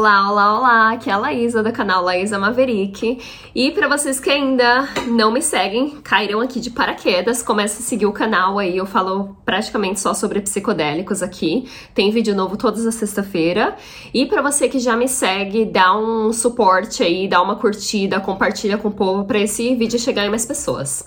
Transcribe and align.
Olá, 0.00 0.30
olá, 0.30 0.58
olá, 0.58 0.92
aqui 0.92 1.10
é 1.10 1.12
a 1.12 1.18
Laísa 1.18 1.62
do 1.62 1.70
canal 1.70 2.02
Laísa 2.02 2.38
Maverick. 2.38 3.18
E 3.54 3.70
para 3.72 3.86
vocês 3.86 4.18
que 4.18 4.30
ainda 4.30 4.88
não 5.06 5.30
me 5.30 5.42
seguem, 5.42 6.00
caíram 6.00 6.40
aqui 6.40 6.58
de 6.58 6.70
paraquedas, 6.70 7.42
comece 7.42 7.82
a 7.82 7.84
seguir 7.84 8.06
o 8.06 8.12
canal 8.12 8.58
aí, 8.58 8.78
eu 8.78 8.86
falo 8.86 9.36
praticamente 9.44 10.00
só 10.00 10.14
sobre 10.14 10.40
psicodélicos 10.40 11.22
aqui. 11.22 11.68
Tem 11.94 12.10
vídeo 12.10 12.34
novo 12.34 12.56
todas 12.56 12.86
as 12.86 12.94
sexta-feira. 12.94 13.76
E 14.14 14.24
para 14.24 14.40
você 14.40 14.70
que 14.70 14.78
já 14.78 14.96
me 14.96 15.06
segue, 15.06 15.66
dá 15.66 15.94
um 15.94 16.32
suporte 16.32 17.02
aí, 17.02 17.28
dá 17.28 17.42
uma 17.42 17.56
curtida, 17.56 18.18
compartilha 18.20 18.78
com 18.78 18.88
o 18.88 18.92
povo 18.92 19.26
para 19.26 19.38
esse 19.38 19.74
vídeo 19.74 19.98
chegar 19.98 20.24
em 20.24 20.30
mais 20.30 20.46
pessoas. 20.46 21.04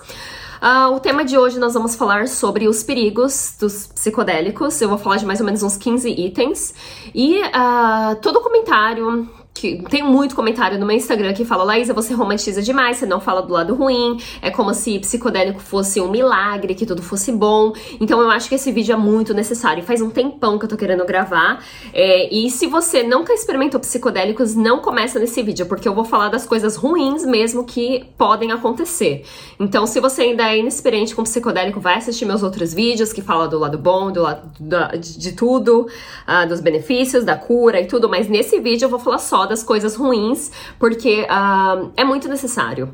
Uh, 0.64 0.95
o 0.95 1.00
tema 1.02 1.26
de 1.26 1.38
hoje 1.38 1.59
nós 1.59 1.73
vamos 1.73 1.94
falar 1.94 2.26
sobre 2.26 2.70
os 2.70 2.84
perigos 2.84 3.54
dos 3.59 3.88
psicodélicos. 3.88 4.80
Eu 4.81 4.88
vou 4.88 4.98
falar 4.98 5.17
de 5.17 5.26
mais 5.26 5.41
ou 5.41 5.45
menos 5.45 5.62
uns 5.62 5.76
15 5.76 6.09
itens. 6.09 6.73
E 7.13 7.38
uh, 7.41 8.16
todo 8.21 8.40
comentário 8.40 9.30
que 9.63 9.81
tem 9.90 10.03
muito 10.03 10.35
comentário 10.35 10.77
no 10.77 10.85
meu 10.85 10.98
Instagram 10.98 11.34
que 11.34 11.45
fala, 11.45 11.63
Laísa, 11.63 11.94
você 11.94 12.13
romantiza 12.13 12.62
demais, 12.62 12.98
você 12.98 13.05
não 13.05 13.21
fala 13.21 13.41
do 13.41 13.54
lado 13.54 13.73
ruim, 13.73 14.17
é 14.41 14.52
como 14.52 14.73
se 14.73 14.99
psicodélico 14.99 15.62
fosse 15.62 16.02
um 16.02 16.12
milagre, 16.12 16.76
que 16.76 16.85
tudo 16.85 17.02
fosse 17.02 17.31
bom. 17.31 17.71
Então 18.02 18.20
eu 18.21 18.30
acho 18.30 18.49
que 18.49 18.55
esse 18.55 18.71
vídeo 18.73 18.91
é 18.91 18.98
muito 18.98 19.34
necessário. 19.34 19.81
Faz 19.81 20.02
um 20.02 20.09
tempão 20.09 20.59
que 20.59 20.66
eu 20.66 20.70
tô 20.70 20.76
querendo 20.76 21.05
gravar. 21.05 21.63
É, 21.94 22.34
e 22.34 22.49
se 22.49 22.68
você 22.68 23.04
nunca 23.04 23.31
experimentou 23.31 23.80
psicodélicos, 23.80 24.54
não 24.54 24.80
começa 24.80 25.18
nesse 25.18 25.41
vídeo, 25.41 25.66
porque 25.66 25.88
eu 25.88 25.93
vou 25.93 26.04
falar 26.04 26.27
das 26.27 26.45
coisas 26.45 26.76
ruins 26.76 27.26
mesmo 27.26 27.63
que 27.63 28.05
podem 28.18 28.52
acontecer. 28.52 29.23
Então, 29.57 29.88
se 29.88 30.02
você 30.02 30.23
ainda 30.23 30.43
é 30.52 30.57
inexperiente 30.57 31.16
com 31.16 31.23
psicodélico, 31.23 31.80
vai 31.80 31.95
assistir 31.95 32.26
meus 32.26 32.43
outros 32.43 32.73
vídeos 32.73 33.13
que 33.13 33.21
falam 33.21 33.48
do 33.48 33.59
lado 33.59 33.77
bom, 33.77 34.12
do 34.12 34.24
lado 34.24 34.52
da, 34.59 34.87
de, 34.87 35.18
de, 35.18 35.32
tudo, 35.32 35.87
uh, 36.27 36.48
dos 36.48 36.59
benefícios, 36.59 37.24
da 37.24 37.37
cura 37.37 37.80
e 37.80 37.85
tudo, 37.85 38.09
mas 38.09 38.27
nesse 38.27 38.59
vídeo 38.59 38.85
eu 38.85 38.90
vou 38.90 38.99
falar 38.99 39.20
só 39.20 39.46
das 39.46 39.52
coisas 39.62 39.96
ruins, 39.96 40.51
porque 40.79 41.23
uh, 41.23 41.91
é 41.98 42.04
muito 42.04 42.27
necessário. 42.29 42.93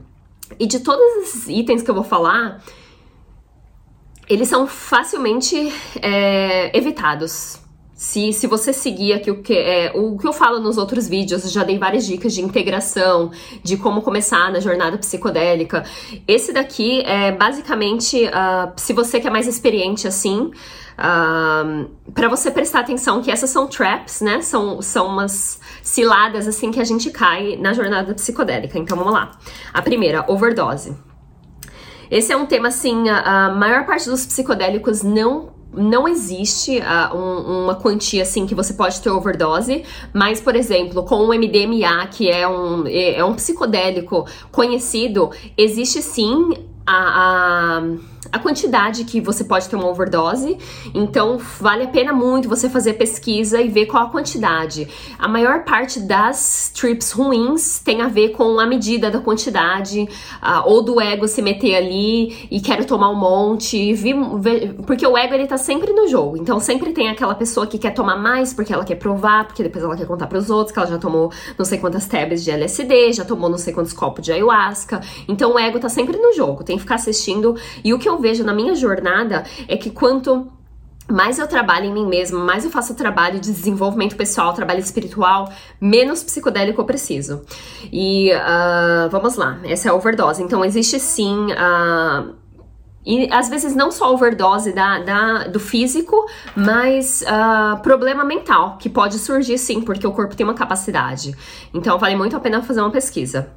E 0.59 0.65
de 0.65 0.79
todos 0.79 1.05
esses 1.23 1.47
itens 1.47 1.83
que 1.83 1.91
eu 1.91 1.95
vou 1.95 2.03
falar, 2.03 2.61
eles 4.29 4.47
são 4.47 4.67
facilmente 4.67 5.73
é, 6.01 6.75
evitados. 6.77 7.59
Se, 7.93 8.31
se 8.31 8.47
você 8.47 8.71
seguir 8.71 9.11
aqui 9.11 9.29
o 9.29 9.41
que, 9.41 9.53
é, 9.53 9.91
o 9.93 10.17
que 10.17 10.25
eu 10.25 10.31
falo 10.31 10.59
nos 10.59 10.77
outros 10.77 11.09
vídeos, 11.09 11.51
já 11.51 11.65
dei 11.65 11.77
várias 11.77 12.05
dicas 12.05 12.33
de 12.33 12.41
integração, 12.41 13.29
de 13.61 13.75
como 13.75 14.01
começar 14.01 14.49
na 14.53 14.61
jornada 14.61 14.97
psicodélica. 14.97 15.83
Esse 16.25 16.53
daqui 16.53 17.01
é 17.01 17.33
basicamente, 17.33 18.23
uh, 18.25 18.71
se 18.77 18.93
você 18.93 19.19
quer 19.19 19.29
mais 19.29 19.47
experiente 19.47 20.07
assim, 20.07 20.49
uh, 20.97 21.89
para 22.13 22.29
você 22.29 22.49
prestar 22.49 22.81
atenção 22.81 23.21
que 23.21 23.29
essas 23.29 23.49
são 23.49 23.67
traps, 23.67 24.21
né? 24.21 24.41
São, 24.41 24.81
são 24.81 25.07
umas 25.07 25.58
ciladas 25.81 26.47
assim 26.47 26.71
que 26.71 26.79
a 26.79 26.83
gente 26.83 27.09
cai 27.09 27.55
na 27.55 27.73
jornada 27.73 28.13
psicodélica. 28.13 28.77
Então 28.77 28.97
vamos 28.97 29.13
lá. 29.13 29.31
A 29.73 29.81
primeira, 29.81 30.25
overdose. 30.27 30.95
Esse 32.09 32.33
é 32.33 32.37
um 32.37 32.45
tema 32.45 32.69
assim, 32.69 33.07
a, 33.07 33.49
maior 33.51 33.85
parte 33.85 34.09
dos 34.09 34.25
psicodélicos 34.25 35.03
não 35.03 35.57
não 35.71 36.07
existe 36.07 36.79
uh, 36.79 37.15
um, 37.15 37.65
uma 37.65 37.75
quantia 37.75 38.23
assim 38.23 38.47
que 38.47 38.55
você 38.55 38.73
pode 38.73 38.99
ter 39.01 39.11
overdose, 39.11 39.83
mas, 40.11 40.41
por 40.41 40.55
exemplo, 40.55 41.03
com 41.03 41.17
o 41.17 41.27
MDMA, 41.27 42.07
que 42.07 42.27
é 42.27 42.47
um, 42.47 42.87
é, 42.87 43.19
é 43.19 43.23
um 43.23 43.35
psicodélico 43.35 44.25
conhecido, 44.51 45.29
existe 45.55 46.01
sim 46.01 46.55
a, 46.87 47.77
a 47.77 47.83
a 48.31 48.39
quantidade 48.39 49.03
que 49.03 49.19
você 49.19 49.43
pode 49.43 49.67
ter 49.67 49.75
uma 49.75 49.87
overdose. 49.87 50.57
Então, 50.93 51.37
vale 51.59 51.83
a 51.83 51.87
pena 51.87 52.13
muito 52.13 52.47
você 52.47 52.69
fazer 52.69 52.93
pesquisa 52.93 53.61
e 53.61 53.67
ver 53.67 53.87
qual 53.87 54.03
a 54.03 54.09
quantidade. 54.09 54.87
A 55.17 55.27
maior 55.27 55.63
parte 55.63 55.99
das 55.99 56.71
trips 56.73 57.11
ruins 57.11 57.79
tem 57.79 58.01
a 58.01 58.07
ver 58.07 58.29
com 58.29 58.59
a 58.59 58.65
medida 58.65 59.09
da 59.09 59.19
quantidade, 59.19 60.01
uh, 60.01 60.69
ou 60.69 60.83
do 60.83 61.01
ego 61.01 61.27
se 61.27 61.41
meter 61.41 61.75
ali 61.75 62.47
e 62.51 62.61
quero 62.61 62.85
tomar 62.85 63.09
um 63.09 63.15
monte. 63.15 63.93
Vi, 63.93 64.13
vi, 64.13 64.73
porque 64.85 65.05
o 65.05 65.17
ego 65.17 65.33
ele 65.33 65.47
tá 65.47 65.57
sempre 65.57 65.91
no 65.91 66.07
jogo. 66.07 66.37
Então, 66.37 66.59
sempre 66.59 66.91
tem 66.91 67.09
aquela 67.09 67.33
pessoa 67.33 67.65
que 67.65 67.77
quer 67.77 67.91
tomar 67.91 68.17
mais 68.17 68.53
porque 68.53 68.73
ela 68.73 68.85
quer 68.85 68.95
provar, 68.95 69.45
porque 69.45 69.63
depois 69.63 69.83
ela 69.83 69.97
quer 69.97 70.05
contar 70.05 70.27
para 70.27 70.37
os 70.37 70.49
outros 70.49 70.71
que 70.71 70.79
ela 70.79 70.87
já 70.87 70.97
tomou 70.97 71.31
não 71.57 71.65
sei 71.65 71.79
quantas 71.79 72.07
tablets 72.07 72.43
de 72.43 72.51
LSD, 72.51 73.13
já 73.13 73.25
tomou 73.25 73.49
não 73.49 73.57
sei 73.57 73.73
quantos 73.73 73.93
copos 73.93 74.23
de 74.23 74.31
ayahuasca. 74.31 75.01
Então, 75.27 75.53
o 75.53 75.59
ego 75.59 75.79
tá 75.79 75.89
sempre 75.89 76.17
no 76.17 76.33
jogo. 76.33 76.63
Tem 76.63 76.75
que 76.75 76.81
ficar 76.81 76.95
assistindo. 76.95 77.55
E 77.83 77.93
o 77.93 77.99
que 77.99 78.07
eu 78.07 78.18
vejo 78.19 78.43
na 78.43 78.53
minha 78.53 78.75
jornada 78.75 79.43
é 79.67 79.77
que 79.77 79.89
quanto 79.89 80.51
mais 81.09 81.39
eu 81.39 81.47
trabalho 81.47 81.85
em 81.85 81.93
mim 81.93 82.05
mesma, 82.05 82.39
mais 82.39 82.63
eu 82.63 82.71
faço 82.71 82.93
trabalho 82.93 83.39
de 83.39 83.51
desenvolvimento 83.51 84.15
pessoal, 84.15 84.53
trabalho 84.53 84.79
espiritual, 84.79 85.51
menos 85.81 86.23
psicodélico 86.23 86.79
eu 86.79 86.85
preciso. 86.85 87.41
E 87.91 88.31
uh, 88.31 89.09
vamos 89.09 89.35
lá, 89.35 89.59
essa 89.63 89.87
é 89.89 89.91
a 89.91 89.95
overdose. 89.95 90.41
Então 90.43 90.63
existe 90.63 90.99
sim. 90.99 91.47
Uh, 91.51 92.35
e 93.05 93.27
às 93.31 93.49
vezes 93.49 93.75
não 93.75 93.91
só 93.91 94.13
overdose 94.13 94.71
da, 94.71 94.99
da 94.99 95.47
do 95.47 95.59
físico, 95.59 96.27
mas 96.55 97.23
uh, 97.23 97.81
problema 97.81 98.23
mental, 98.23 98.77
que 98.77 98.87
pode 98.87 99.17
surgir 99.17 99.57
sim, 99.57 99.81
porque 99.81 100.05
o 100.05 100.11
corpo 100.11 100.35
tem 100.35 100.45
uma 100.45 100.53
capacidade. 100.53 101.35
Então 101.73 101.97
vale 101.97 102.15
muito 102.15 102.35
a 102.35 102.39
pena 102.39 102.61
fazer 102.61 102.81
uma 102.81 102.91
pesquisa. 102.91 103.51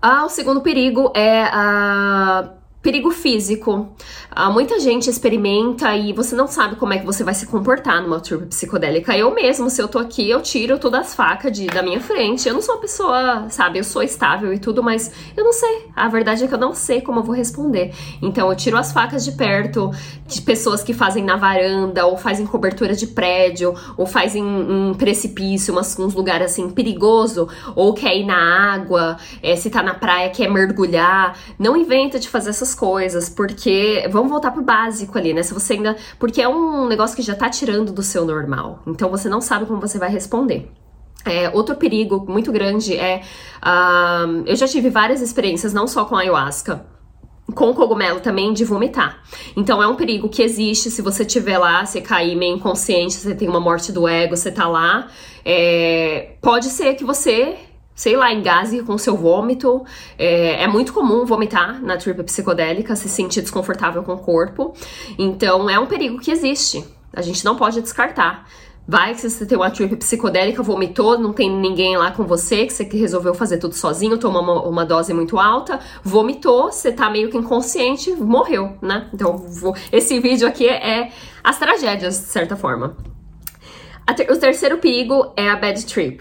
Ah, 0.00 0.24
o 0.24 0.28
segundo 0.28 0.62
perigo 0.62 1.12
é 1.14 1.44
a 1.44 2.48
Perigo 2.82 3.12
físico. 3.12 3.94
Ah, 4.28 4.50
muita 4.50 4.80
gente 4.80 5.08
experimenta 5.08 5.94
e 5.94 6.12
você 6.12 6.34
não 6.34 6.48
sabe 6.48 6.74
como 6.74 6.92
é 6.92 6.98
que 6.98 7.06
você 7.06 7.22
vai 7.22 7.32
se 7.32 7.46
comportar 7.46 8.02
numa 8.02 8.18
trip 8.18 8.46
psicodélica. 8.46 9.16
Eu 9.16 9.32
mesmo, 9.32 9.70
se 9.70 9.80
eu 9.80 9.86
tô 9.86 10.00
aqui, 10.00 10.28
eu 10.28 10.42
tiro 10.42 10.80
todas 10.80 11.00
as 11.00 11.14
facas 11.14 11.52
de, 11.52 11.66
da 11.66 11.80
minha 11.80 12.00
frente. 12.00 12.48
Eu 12.48 12.54
não 12.54 12.60
sou 12.60 12.74
uma 12.74 12.80
pessoa, 12.80 13.46
sabe, 13.50 13.78
eu 13.78 13.84
sou 13.84 14.02
estável 14.02 14.52
e 14.52 14.58
tudo, 14.58 14.82
mas 14.82 15.12
eu 15.36 15.44
não 15.44 15.52
sei. 15.52 15.86
A 15.94 16.08
verdade 16.08 16.42
é 16.42 16.48
que 16.48 16.54
eu 16.54 16.58
não 16.58 16.74
sei 16.74 17.00
como 17.00 17.20
eu 17.20 17.22
vou 17.22 17.36
responder. 17.36 17.94
Então 18.20 18.48
eu 18.50 18.56
tiro 18.56 18.76
as 18.76 18.90
facas 18.90 19.24
de 19.24 19.30
perto 19.30 19.92
de 20.26 20.40
pessoas 20.40 20.82
que 20.82 20.92
fazem 20.92 21.22
na 21.22 21.36
varanda, 21.36 22.04
ou 22.06 22.16
fazem 22.16 22.46
cobertura 22.46 22.96
de 22.96 23.06
prédio, 23.06 23.74
ou 23.96 24.06
fazem 24.06 24.42
em 24.42 24.94
precipício, 24.94 25.72
umas, 25.72 25.96
uns 25.98 26.14
lugares 26.14 26.52
assim 26.52 26.70
perigoso, 26.70 27.48
ou 27.76 27.94
quer 27.94 28.16
ir 28.16 28.24
na 28.24 28.72
água, 28.72 29.18
é, 29.42 29.54
se 29.54 29.70
tá 29.70 29.82
na 29.82 29.94
praia, 29.94 30.30
quer 30.30 30.50
mergulhar. 30.50 31.38
Não 31.58 31.76
inventa 31.76 32.18
de 32.18 32.28
fazer 32.28 32.50
essas 32.50 32.71
coisas, 32.74 33.28
porque 33.28 34.08
vamos 34.10 34.30
voltar 34.30 34.50
pro 34.50 34.62
básico 34.62 35.16
ali, 35.18 35.32
né? 35.32 35.42
Se 35.42 35.54
você 35.54 35.74
ainda. 35.74 35.96
Porque 36.18 36.40
é 36.40 36.48
um 36.48 36.86
negócio 36.86 37.16
que 37.16 37.22
já 37.22 37.34
tá 37.34 37.48
tirando 37.48 37.92
do 37.92 38.02
seu 38.02 38.24
normal. 38.24 38.82
Então 38.86 39.10
você 39.10 39.28
não 39.28 39.40
sabe 39.40 39.66
como 39.66 39.80
você 39.80 39.98
vai 39.98 40.10
responder. 40.10 40.70
É, 41.24 41.48
outro 41.50 41.76
perigo 41.76 42.24
muito 42.28 42.50
grande 42.50 42.96
é. 42.96 43.22
Uh, 43.62 44.42
eu 44.46 44.56
já 44.56 44.66
tive 44.66 44.90
várias 44.90 45.20
experiências, 45.20 45.72
não 45.72 45.86
só 45.86 46.04
com 46.04 46.16
ayahuasca, 46.16 46.84
com 47.54 47.72
cogumelo 47.72 48.20
também 48.20 48.52
de 48.52 48.64
vomitar. 48.64 49.22
Então 49.56 49.82
é 49.82 49.86
um 49.86 49.94
perigo 49.94 50.28
que 50.28 50.42
existe 50.42 50.90
se 50.90 51.02
você 51.02 51.24
tiver 51.24 51.58
lá, 51.58 51.84
você 51.84 52.00
cair 52.00 52.36
meio 52.36 52.56
inconsciente, 52.56 53.14
você 53.14 53.34
tem 53.34 53.48
uma 53.48 53.60
morte 53.60 53.92
do 53.92 54.08
ego, 54.08 54.36
você 54.36 54.50
tá 54.50 54.66
lá. 54.66 55.08
É, 55.44 56.36
pode 56.40 56.66
ser 56.66 56.94
que 56.94 57.04
você 57.04 57.56
sei 57.94 58.16
lá, 58.16 58.32
engase 58.32 58.82
com 58.82 58.96
seu 58.98 59.16
vômito. 59.16 59.84
É, 60.18 60.64
é, 60.64 60.66
muito 60.66 60.92
comum 60.92 61.24
vomitar 61.24 61.82
na 61.82 61.96
trip 61.96 62.22
psicodélica, 62.24 62.96
se 62.96 63.08
sentir 63.08 63.42
desconfortável 63.42 64.02
com 64.02 64.14
o 64.14 64.18
corpo. 64.18 64.74
Então 65.18 65.68
é 65.68 65.78
um 65.78 65.86
perigo 65.86 66.18
que 66.18 66.30
existe. 66.30 66.84
A 67.12 67.22
gente 67.22 67.44
não 67.44 67.56
pode 67.56 67.80
descartar. 67.80 68.46
Vai 68.86 69.14
que 69.14 69.20
você 69.20 69.46
tem 69.46 69.56
uma 69.56 69.70
trip 69.70 69.94
psicodélica, 69.94 70.60
vomitou, 70.60 71.16
não 71.16 71.32
tem 71.32 71.48
ninguém 71.48 71.96
lá 71.96 72.10
com 72.10 72.24
você, 72.24 72.66
que 72.66 72.72
você 72.72 72.82
resolveu 72.82 73.32
fazer 73.32 73.58
tudo 73.58 73.74
sozinho, 73.74 74.18
tomou 74.18 74.42
uma, 74.42 74.62
uma 74.62 74.84
dose 74.84 75.14
muito 75.14 75.38
alta, 75.38 75.78
vomitou, 76.02 76.72
você 76.72 76.90
tá 76.90 77.08
meio 77.08 77.30
que 77.30 77.38
inconsciente, 77.38 78.10
morreu, 78.10 78.76
né? 78.82 79.08
Então, 79.14 79.36
vou, 79.38 79.76
esse 79.92 80.18
vídeo 80.18 80.48
aqui 80.48 80.68
é 80.68 81.12
as 81.44 81.60
tragédias, 81.60 82.18
de 82.18 82.26
certa 82.26 82.56
forma. 82.56 82.96
Ter, 84.16 84.28
o 84.32 84.36
terceiro 84.36 84.78
perigo 84.78 85.32
é 85.36 85.48
a 85.48 85.54
bad 85.54 85.86
trip 85.86 86.20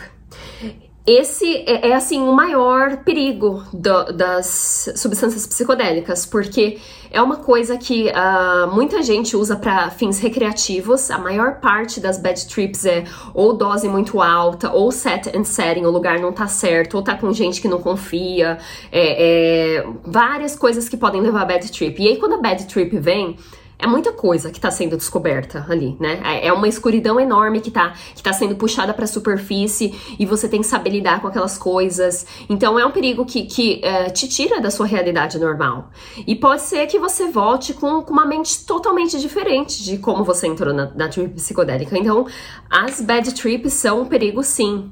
esse 1.05 1.63
é, 1.67 1.89
é, 1.89 1.93
assim 1.95 2.21
o 2.21 2.31
maior 2.31 2.97
perigo 2.97 3.63
do, 3.73 4.13
das 4.13 4.89
substâncias 4.95 5.47
psicodélicas, 5.47 6.27
porque 6.27 6.77
é 7.09 7.19
uma 7.21 7.37
coisa 7.37 7.75
que 7.75 8.09
uh, 8.09 8.73
muita 8.73 9.01
gente 9.01 9.35
usa 9.35 9.55
para 9.55 9.89
fins 9.89 10.19
recreativos. 10.19 11.09
A 11.09 11.17
maior 11.17 11.59
parte 11.59 11.99
das 11.99 12.19
bad 12.19 12.47
trips 12.47 12.85
é 12.85 13.03
ou 13.33 13.53
dose 13.53 13.89
muito 13.89 14.21
alta, 14.21 14.71
ou 14.71 14.91
set 14.91 15.35
and 15.35 15.43
setting, 15.43 15.85
o 15.85 15.89
lugar 15.89 16.19
não 16.19 16.31
tá 16.31 16.47
certo, 16.47 16.95
ou 16.97 17.03
tá 17.03 17.17
com 17.17 17.33
gente 17.33 17.59
que 17.59 17.67
não 17.67 17.81
confia, 17.81 18.59
é, 18.91 19.79
é, 19.79 19.87
várias 20.05 20.55
coisas 20.55 20.87
que 20.87 20.95
podem 20.95 21.19
levar 21.19 21.41
a 21.41 21.45
bad 21.45 21.71
trip. 21.71 22.01
E 22.01 22.07
aí, 22.09 22.17
quando 22.17 22.35
a 22.35 22.41
bad 22.41 22.65
trip 22.67 22.95
vem, 22.99 23.37
é 23.81 23.87
muita 23.87 24.13
coisa 24.13 24.51
que 24.51 24.59
está 24.59 24.69
sendo 24.69 24.95
descoberta 24.95 25.65
ali, 25.67 25.97
né? 25.99 26.21
É, 26.23 26.47
é 26.47 26.53
uma 26.53 26.67
escuridão 26.67 27.19
enorme 27.19 27.59
que 27.59 27.69
está 27.69 27.93
que 28.15 28.21
tá 28.21 28.31
sendo 28.31 28.55
puxada 28.55 28.93
para 28.93 29.05
a 29.05 29.07
superfície 29.07 29.93
e 30.19 30.25
você 30.25 30.47
tem 30.47 30.61
que 30.61 30.67
saber 30.67 30.91
lidar 30.91 31.19
com 31.19 31.27
aquelas 31.27 31.57
coisas. 31.57 32.25
Então 32.47 32.79
é 32.79 32.85
um 32.85 32.91
perigo 32.91 33.25
que, 33.25 33.43
que 33.43 33.81
é, 33.83 34.09
te 34.09 34.27
tira 34.27 34.61
da 34.61 34.69
sua 34.69 34.85
realidade 34.85 35.39
normal. 35.39 35.89
E 36.27 36.35
pode 36.35 36.61
ser 36.61 36.85
que 36.85 36.99
você 36.99 37.27
volte 37.27 37.73
com, 37.73 38.03
com 38.03 38.13
uma 38.13 38.25
mente 38.25 38.65
totalmente 38.65 39.19
diferente 39.19 39.83
de 39.83 39.97
como 39.97 40.23
você 40.23 40.45
entrou 40.45 40.73
na, 40.73 40.91
na 40.93 41.09
trip 41.09 41.33
psicodélica. 41.33 41.97
Então, 41.97 42.27
as 42.69 43.01
bad 43.01 43.33
trips 43.33 43.73
são 43.73 44.01
um 44.01 44.05
perigo 44.05 44.43
sim. 44.43 44.91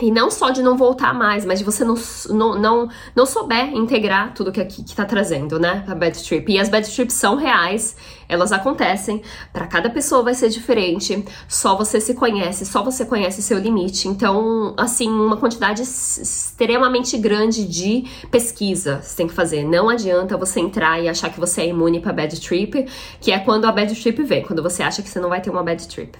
E 0.00 0.10
não 0.10 0.30
só 0.30 0.50
de 0.50 0.62
não 0.62 0.76
voltar 0.76 1.12
mais, 1.12 1.44
mas 1.44 1.58
de 1.58 1.64
você 1.64 1.84
não, 1.84 1.94
não, 2.30 2.58
não, 2.58 2.88
não 3.14 3.26
souber 3.26 3.74
integrar 3.74 4.32
tudo 4.34 4.50
que 4.50 4.60
aqui 4.60 4.82
que 4.82 4.96
tá 4.96 5.04
trazendo, 5.04 5.60
né? 5.60 5.84
A 5.86 5.94
bad 5.94 6.20
trip. 6.24 6.50
E 6.50 6.58
as 6.58 6.68
bad 6.68 6.90
trips 6.90 7.14
são 7.14 7.36
reais, 7.36 7.94
elas 8.32 8.52
acontecem. 8.52 9.22
Para 9.52 9.66
cada 9.66 9.90
pessoa 9.90 10.22
vai 10.22 10.34
ser 10.34 10.48
diferente. 10.48 11.24
Só 11.46 11.76
você 11.76 12.00
se 12.00 12.14
conhece, 12.14 12.64
só 12.64 12.82
você 12.82 13.04
conhece 13.04 13.42
seu 13.42 13.58
limite. 13.58 14.08
Então, 14.08 14.74
assim, 14.76 15.08
uma 15.08 15.36
quantidade 15.36 15.82
extremamente 15.82 17.18
grande 17.18 17.66
de 17.66 18.04
pesquisa 18.30 19.00
você 19.02 19.16
tem 19.16 19.26
que 19.26 19.34
fazer. 19.34 19.64
Não 19.64 19.88
adianta 19.88 20.36
você 20.36 20.60
entrar 20.60 21.02
e 21.02 21.08
achar 21.08 21.30
que 21.30 21.38
você 21.38 21.62
é 21.62 21.66
imune 21.68 22.00
para 22.00 22.12
bad 22.12 22.40
trip, 22.40 22.86
que 23.20 23.30
é 23.32 23.38
quando 23.38 23.66
a 23.66 23.72
bad 23.72 23.94
trip 23.94 24.22
vem, 24.22 24.42
quando 24.42 24.62
você 24.62 24.82
acha 24.82 25.02
que 25.02 25.08
você 25.08 25.20
não 25.20 25.28
vai 25.28 25.40
ter 25.40 25.50
uma 25.50 25.62
bad 25.62 25.86
trip. 25.86 26.18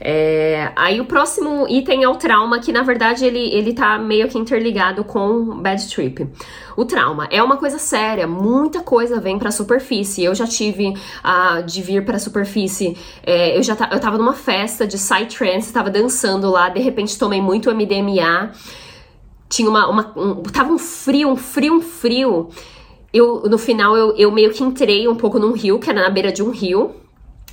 É... 0.00 0.70
Aí 0.76 1.00
o 1.00 1.06
próximo 1.06 1.66
item 1.68 2.04
é 2.04 2.08
o 2.08 2.16
trauma, 2.16 2.58
que 2.58 2.72
na 2.72 2.82
verdade 2.82 3.24
ele, 3.24 3.54
ele 3.54 3.72
tá 3.72 3.98
meio 3.98 4.28
que 4.28 4.38
interligado 4.38 5.04
com 5.04 5.60
bad 5.60 5.88
trip. 5.88 6.28
O 6.76 6.84
trauma 6.84 7.26
é 7.30 7.42
uma 7.42 7.56
coisa 7.56 7.78
séria, 7.78 8.26
muita 8.26 8.80
coisa 8.80 9.18
vem 9.18 9.38
pra 9.38 9.50
superfície. 9.50 10.22
Eu 10.22 10.34
já 10.34 10.46
tive 10.46 10.92
a 11.22 11.45
de 11.60 11.82
vir 11.82 12.04
pra 12.04 12.18
superfície, 12.18 12.96
é, 13.22 13.56
eu 13.56 13.62
já 13.62 13.76
eu 13.90 14.00
tava 14.00 14.18
numa 14.18 14.32
festa 14.32 14.86
de 14.86 14.96
psytrance, 14.96 15.72
tava 15.72 15.90
dançando 15.90 16.50
lá, 16.50 16.68
de 16.68 16.80
repente 16.80 17.18
tomei 17.18 17.40
muito 17.40 17.74
MDMA, 17.74 18.52
tinha 19.48 19.68
uma, 19.68 19.88
uma 19.88 20.12
um, 20.16 20.42
tava 20.42 20.72
um 20.72 20.78
frio, 20.78 21.30
um 21.30 21.36
frio, 21.36 21.74
um 21.74 21.80
frio. 21.80 22.48
Eu, 23.12 23.42
no 23.42 23.56
final, 23.56 23.96
eu, 23.96 24.14
eu 24.16 24.30
meio 24.30 24.52
que 24.52 24.62
entrei 24.62 25.08
um 25.08 25.14
pouco 25.14 25.38
num 25.38 25.52
rio, 25.52 25.78
que 25.78 25.88
era 25.88 26.02
na 26.02 26.10
beira 26.10 26.30
de 26.30 26.42
um 26.42 26.50
rio, 26.50 26.94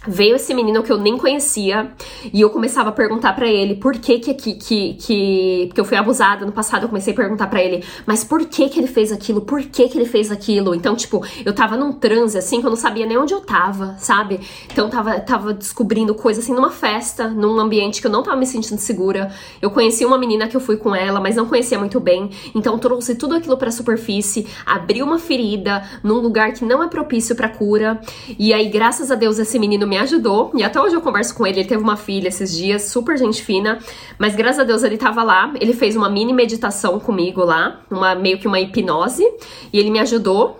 Veio 0.07 0.35
esse 0.35 0.53
menino 0.53 0.83
que 0.83 0.91
eu 0.91 0.97
nem 0.97 1.17
conhecia 1.17 1.91
e 2.33 2.41
eu 2.41 2.49
começava 2.49 2.89
a 2.89 2.91
perguntar 2.91 3.33
para 3.33 3.47
ele 3.47 3.75
por 3.75 3.93
que 3.93 4.19
que, 4.19 4.33
que 4.33 4.53
que 4.55 5.69
que 5.73 5.79
eu 5.79 5.85
fui 5.85 5.97
abusada 5.97 6.45
no 6.45 6.51
passado. 6.51 6.83
Eu 6.83 6.89
comecei 6.89 7.13
a 7.13 7.15
perguntar 7.15 7.47
para 7.47 7.63
ele, 7.63 7.83
mas 8.05 8.23
por 8.23 8.45
que 8.45 8.67
que 8.69 8.79
ele 8.79 8.87
fez 8.87 9.11
aquilo? 9.11 9.41
Por 9.41 9.61
que 9.61 9.87
que 9.87 9.97
ele 9.97 10.05
fez 10.05 10.31
aquilo? 10.31 10.75
Então, 10.75 10.95
tipo, 10.95 11.25
eu 11.45 11.53
tava 11.53 11.77
num 11.77 11.93
transe 11.93 12.37
assim 12.37 12.59
que 12.59 12.65
eu 12.65 12.69
não 12.69 12.77
sabia 12.77 13.05
nem 13.05 13.17
onde 13.17 13.33
eu 13.33 13.41
tava, 13.41 13.95
sabe? 13.97 14.39
Então 14.71 14.89
tava 14.89 15.19
tava 15.19 15.53
descobrindo 15.53 16.13
coisas 16.13 16.43
assim 16.43 16.53
numa 16.53 16.71
festa, 16.71 17.29
num 17.29 17.59
ambiente 17.59 18.01
que 18.01 18.07
eu 18.07 18.11
não 18.11 18.23
tava 18.23 18.37
me 18.37 18.45
sentindo 18.45 18.79
segura. 18.79 19.31
Eu 19.61 19.71
conheci 19.71 20.05
uma 20.05 20.17
menina 20.17 20.47
que 20.47 20.57
eu 20.57 20.61
fui 20.61 20.77
com 20.77 20.93
ela, 20.95 21.19
mas 21.19 21.35
não 21.35 21.45
conhecia 21.45 21.79
muito 21.79 21.99
bem. 21.99 22.29
Então 22.53 22.77
trouxe 22.77 23.15
tudo 23.15 23.35
aquilo 23.35 23.57
para 23.57 23.71
superfície, 23.71 24.47
abri 24.65 25.01
uma 25.01 25.17
ferida 25.17 25.83
num 26.03 26.19
lugar 26.19 26.53
que 26.53 26.65
não 26.65 26.83
é 26.83 26.87
propício 26.87 27.35
para 27.35 27.49
cura. 27.49 28.01
E 28.37 28.53
aí, 28.53 28.69
graças 28.69 29.11
a 29.11 29.15
Deus, 29.15 29.39
esse 29.39 29.57
menino 29.57 29.87
me 29.93 29.99
ajudou. 29.99 30.51
E 30.55 30.63
até 30.63 30.81
hoje 30.81 30.95
eu 30.95 31.01
converso 31.01 31.35
com 31.35 31.45
ele. 31.45 31.59
Ele 31.59 31.69
teve 31.69 31.83
uma 31.83 31.95
filha 31.95 32.27
esses 32.27 32.55
dias, 32.55 32.83
super 32.83 33.17
gente 33.17 33.43
fina. 33.43 33.77
Mas 34.17 34.35
graças 34.35 34.59
a 34.59 34.63
Deus 34.63 34.83
ele 34.83 34.97
tava 34.97 35.21
lá. 35.23 35.53
Ele 35.59 35.73
fez 35.73 35.95
uma 35.95 36.09
mini 36.09 36.33
meditação 36.33 36.99
comigo 36.99 37.43
lá, 37.43 37.81
uma 37.89 38.15
meio 38.15 38.39
que 38.39 38.47
uma 38.47 38.59
hipnose. 38.59 39.23
E 39.71 39.79
ele 39.79 39.91
me 39.91 39.99
ajudou. 39.99 40.59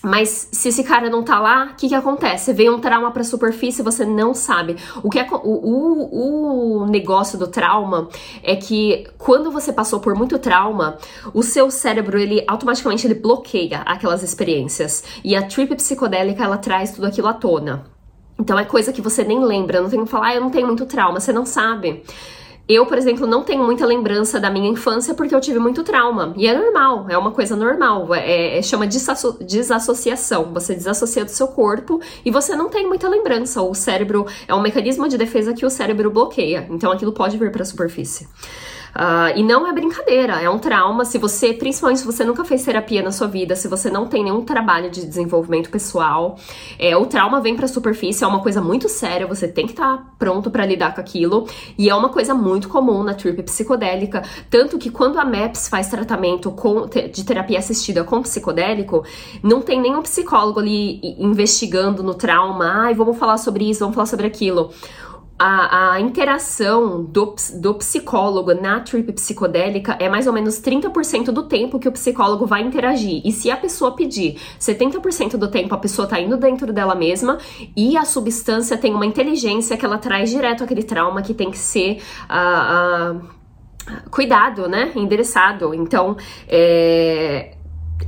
Mas 0.00 0.48
se 0.52 0.68
esse 0.68 0.84
cara 0.84 1.10
não 1.10 1.24
tá 1.24 1.40
lá, 1.40 1.70
o 1.72 1.74
que 1.74 1.88
que 1.88 1.94
acontece? 1.94 2.52
Veio 2.52 2.72
um 2.72 2.78
trauma 2.78 3.10
pra 3.10 3.24
superfície, 3.24 3.82
você 3.82 4.04
não 4.04 4.32
sabe. 4.32 4.76
O 5.02 5.10
que 5.10 5.18
é 5.18 5.26
o, 5.28 5.36
o, 5.42 6.82
o 6.82 6.86
negócio 6.86 7.36
do 7.36 7.48
trauma 7.48 8.08
é 8.40 8.54
que 8.54 9.08
quando 9.18 9.50
você 9.50 9.72
passou 9.72 9.98
por 9.98 10.14
muito 10.14 10.38
trauma, 10.38 10.98
o 11.34 11.42
seu 11.42 11.68
cérebro 11.68 12.16
ele 12.16 12.44
automaticamente 12.46 13.08
ele 13.08 13.14
bloqueia 13.14 13.80
aquelas 13.80 14.22
experiências. 14.22 15.02
E 15.24 15.34
a 15.34 15.42
trip 15.42 15.74
psicodélica 15.74 16.44
ela 16.44 16.58
traz 16.58 16.92
tudo 16.92 17.08
aquilo 17.08 17.26
à 17.26 17.32
tona. 17.32 17.97
Então 18.38 18.58
é 18.58 18.64
coisa 18.64 18.92
que 18.92 19.02
você 19.02 19.24
nem 19.24 19.42
lembra, 19.44 19.80
não 19.80 19.90
tem 19.90 20.04
que 20.04 20.10
falar, 20.10 20.28
ah, 20.28 20.34
eu 20.36 20.40
não 20.40 20.50
tenho 20.50 20.66
muito 20.66 20.86
trauma, 20.86 21.18
você 21.18 21.32
não 21.32 21.44
sabe. 21.44 22.04
Eu, 22.68 22.84
por 22.84 22.98
exemplo, 22.98 23.26
não 23.26 23.42
tenho 23.42 23.64
muita 23.64 23.86
lembrança 23.86 24.38
da 24.38 24.50
minha 24.50 24.68
infância 24.68 25.14
porque 25.14 25.34
eu 25.34 25.40
tive 25.40 25.58
muito 25.58 25.82
trauma. 25.82 26.34
E 26.36 26.46
é 26.46 26.54
normal, 26.54 27.06
é 27.08 27.16
uma 27.16 27.30
coisa 27.30 27.56
normal. 27.56 28.14
É, 28.14 28.58
é, 28.58 28.62
chama 28.62 28.86
desasso 28.86 29.38
desassociação. 29.40 30.52
Você 30.52 30.74
desassocia 30.74 31.24
do 31.24 31.30
seu 31.30 31.48
corpo 31.48 31.98
e 32.22 32.30
você 32.30 32.54
não 32.54 32.68
tem 32.68 32.86
muita 32.86 33.08
lembrança. 33.08 33.62
O 33.62 33.74
cérebro 33.74 34.26
é 34.46 34.54
um 34.54 34.60
mecanismo 34.60 35.08
de 35.08 35.16
defesa 35.16 35.54
que 35.54 35.64
o 35.64 35.70
cérebro 35.70 36.10
bloqueia. 36.10 36.68
Então 36.68 36.92
aquilo 36.92 37.12
pode 37.12 37.38
vir 37.38 37.50
para 37.50 37.62
a 37.62 37.66
superfície. 37.66 38.28
Uh, 38.94 39.36
e 39.36 39.42
não 39.42 39.66
é 39.66 39.72
brincadeira, 39.72 40.40
é 40.40 40.48
um 40.48 40.58
trauma. 40.58 41.04
Se 41.04 41.18
você, 41.18 41.52
principalmente 41.52 42.00
se 42.00 42.06
você 42.06 42.24
nunca 42.24 42.44
fez 42.44 42.64
terapia 42.64 43.02
na 43.02 43.12
sua 43.12 43.26
vida, 43.26 43.54
se 43.54 43.68
você 43.68 43.90
não 43.90 44.06
tem 44.06 44.24
nenhum 44.24 44.42
trabalho 44.42 44.90
de 44.90 45.04
desenvolvimento 45.06 45.70
pessoal, 45.70 46.36
é, 46.78 46.96
o 46.96 47.06
trauma 47.06 47.40
vem 47.40 47.56
pra 47.56 47.68
superfície, 47.68 48.24
é 48.24 48.26
uma 48.26 48.40
coisa 48.40 48.60
muito 48.60 48.88
séria, 48.88 49.26
você 49.26 49.46
tem 49.46 49.66
que 49.66 49.72
estar 49.72 49.98
tá 49.98 50.04
pronto 50.18 50.50
para 50.50 50.64
lidar 50.66 50.94
com 50.94 51.00
aquilo. 51.00 51.46
E 51.76 51.88
é 51.88 51.94
uma 51.94 52.08
coisa 52.08 52.34
muito 52.34 52.68
comum 52.68 53.02
na 53.02 53.14
trip 53.14 53.42
psicodélica. 53.42 54.22
Tanto 54.50 54.78
que 54.78 54.90
quando 54.90 55.18
a 55.18 55.24
MAPS 55.24 55.68
faz 55.68 55.88
tratamento 55.88 56.50
com, 56.50 56.86
de 56.86 57.24
terapia 57.24 57.58
assistida 57.58 58.04
com 58.04 58.22
psicodélico, 58.22 59.04
não 59.42 59.60
tem 59.60 59.80
nenhum 59.80 60.02
psicólogo 60.02 60.60
ali 60.60 61.00
investigando 61.18 62.02
no 62.02 62.14
trauma, 62.14 62.86
ai, 62.86 62.94
vamos 62.94 63.18
falar 63.18 63.38
sobre 63.38 63.68
isso, 63.68 63.80
vamos 63.80 63.94
falar 63.94 64.06
sobre 64.06 64.26
aquilo 64.26 64.70
a, 65.38 65.92
a, 65.92 66.00
interação 66.00 67.04
do, 67.04 67.34
do 67.54 67.74
psicólogo 67.74 68.54
na 68.54 68.80
trip 68.80 69.12
psicodélica 69.12 69.96
é 70.00 70.08
mais 70.08 70.26
ou 70.26 70.32
menos 70.32 70.60
30% 70.60 71.26
do 71.26 71.44
tempo 71.44 71.78
que 71.78 71.88
o 71.88 71.92
psicólogo 71.92 72.44
vai 72.44 72.62
interagir. 72.62 73.22
E 73.24 73.30
se 73.30 73.50
a 73.50 73.56
pessoa 73.56 73.94
pedir 73.94 74.38
70% 74.58 75.36
do 75.36 75.48
tempo, 75.48 75.74
a 75.74 75.78
pessoa 75.78 76.08
tá 76.08 76.20
indo 76.20 76.36
dentro 76.36 76.72
dela 76.72 76.94
mesma 76.94 77.38
e 77.76 77.96
a 77.96 78.04
substância 78.04 78.76
tem 78.76 78.92
uma 78.92 79.06
inteligência 79.06 79.76
que 79.76 79.84
ela 79.84 79.98
traz 79.98 80.30
direto 80.30 80.64
aquele 80.64 80.82
trauma 80.82 81.22
que 81.22 81.32
tem 81.32 81.50
que 81.50 81.58
ser. 81.58 82.02
Uh, 82.28 83.16
uh, 83.16 83.38
cuidado, 84.10 84.68
né? 84.68 84.92
Endereçado. 84.94 85.72
Então, 85.72 86.16
é, 86.46 87.54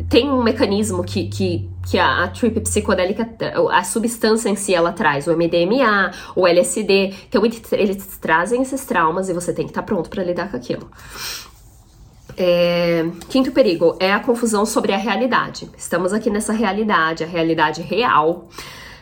tem 0.08 0.30
um 0.30 0.42
mecanismo 0.42 1.04
que, 1.04 1.28
que, 1.28 1.69
que 1.88 1.98
a, 1.98 2.24
a, 2.24 2.28
trip 2.28 2.60
psicodélica, 2.60 3.28
a 3.70 3.84
substância 3.84 4.48
em 4.48 4.56
si, 4.56 4.74
ela 4.74 4.92
traz 4.92 5.26
o 5.26 5.36
MDMA, 5.36 6.12
o 6.36 6.46
LSD. 6.46 7.14
Então, 7.28 7.42
eles, 7.44 8.18
trazem 8.20 8.62
esses 8.62 8.84
traumas 8.84 9.28
e 9.28 9.32
você 9.32 9.52
tem 9.52 9.64
que 9.64 9.70
estar 9.70 9.82
tá 9.82 9.86
pronto 9.86 10.10
para 10.10 10.22
lidar 10.22 10.50
com 10.50 10.56
aquilo. 10.56 10.90
É, 12.36 13.06
quinto 13.28 13.52
perigo 13.52 13.96
é 13.98 14.12
a 14.12 14.20
confusão 14.20 14.64
sobre 14.64 14.92
a 14.92 14.96
realidade. 14.96 15.68
Estamos 15.76 16.12
aqui 16.12 16.30
nessa 16.30 16.52
realidade, 16.52 17.24
a 17.24 17.26
realidade 17.26 17.82
real. 17.82 18.48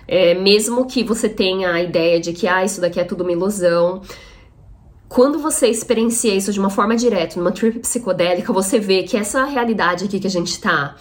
É, 0.07 0.35
mesmo 0.35 0.87
que 0.87 1.05
você 1.05 1.29
tenha 1.29 1.73
a 1.73 1.83
ideia 1.83 2.19
de 2.19 2.33
que 2.33 2.49
ah, 2.49 2.65
isso 2.65 2.81
daqui 2.81 2.99
é 2.99 3.05
tudo 3.05 3.23
uma 3.23 3.33
ilusão, 3.33 4.01
quando 5.09 5.39
você 5.39 5.69
experiencia 5.69 6.35
isso 6.35 6.53
de 6.53 6.61
uma 6.61 6.71
forma 6.71 6.95
direta, 6.95 7.39
numa 7.39 7.51
trip 7.51 7.79
psicodélica, 7.79 8.53
você 8.53 8.79
vê 8.79 9.03
que 9.03 9.17
essa 9.17 9.45
realidade 9.45 10.05
aqui 10.05 10.21
que 10.21 10.27
a 10.27 10.31
gente 10.31 10.61
tá 10.61 10.97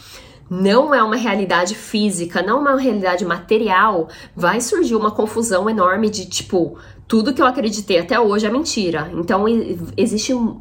não 0.49 0.93
é 0.93 1.03
uma 1.03 1.15
realidade 1.15 1.75
física, 1.75 2.41
não 2.41 2.57
é 2.57 2.71
uma 2.71 2.81
realidade 2.81 3.25
material, 3.25 4.07
vai 4.35 4.61
surgir 4.61 4.95
uma 4.95 5.11
confusão 5.11 5.69
enorme 5.69 6.09
de 6.09 6.25
tipo, 6.25 6.77
tudo 7.07 7.33
que 7.33 7.41
eu 7.41 7.45
acreditei 7.45 7.99
até 7.99 8.19
hoje 8.19 8.45
é 8.45 8.49
mentira. 8.49 9.09
Então 9.13 9.45
existe 9.95 10.33
um, 10.33 10.59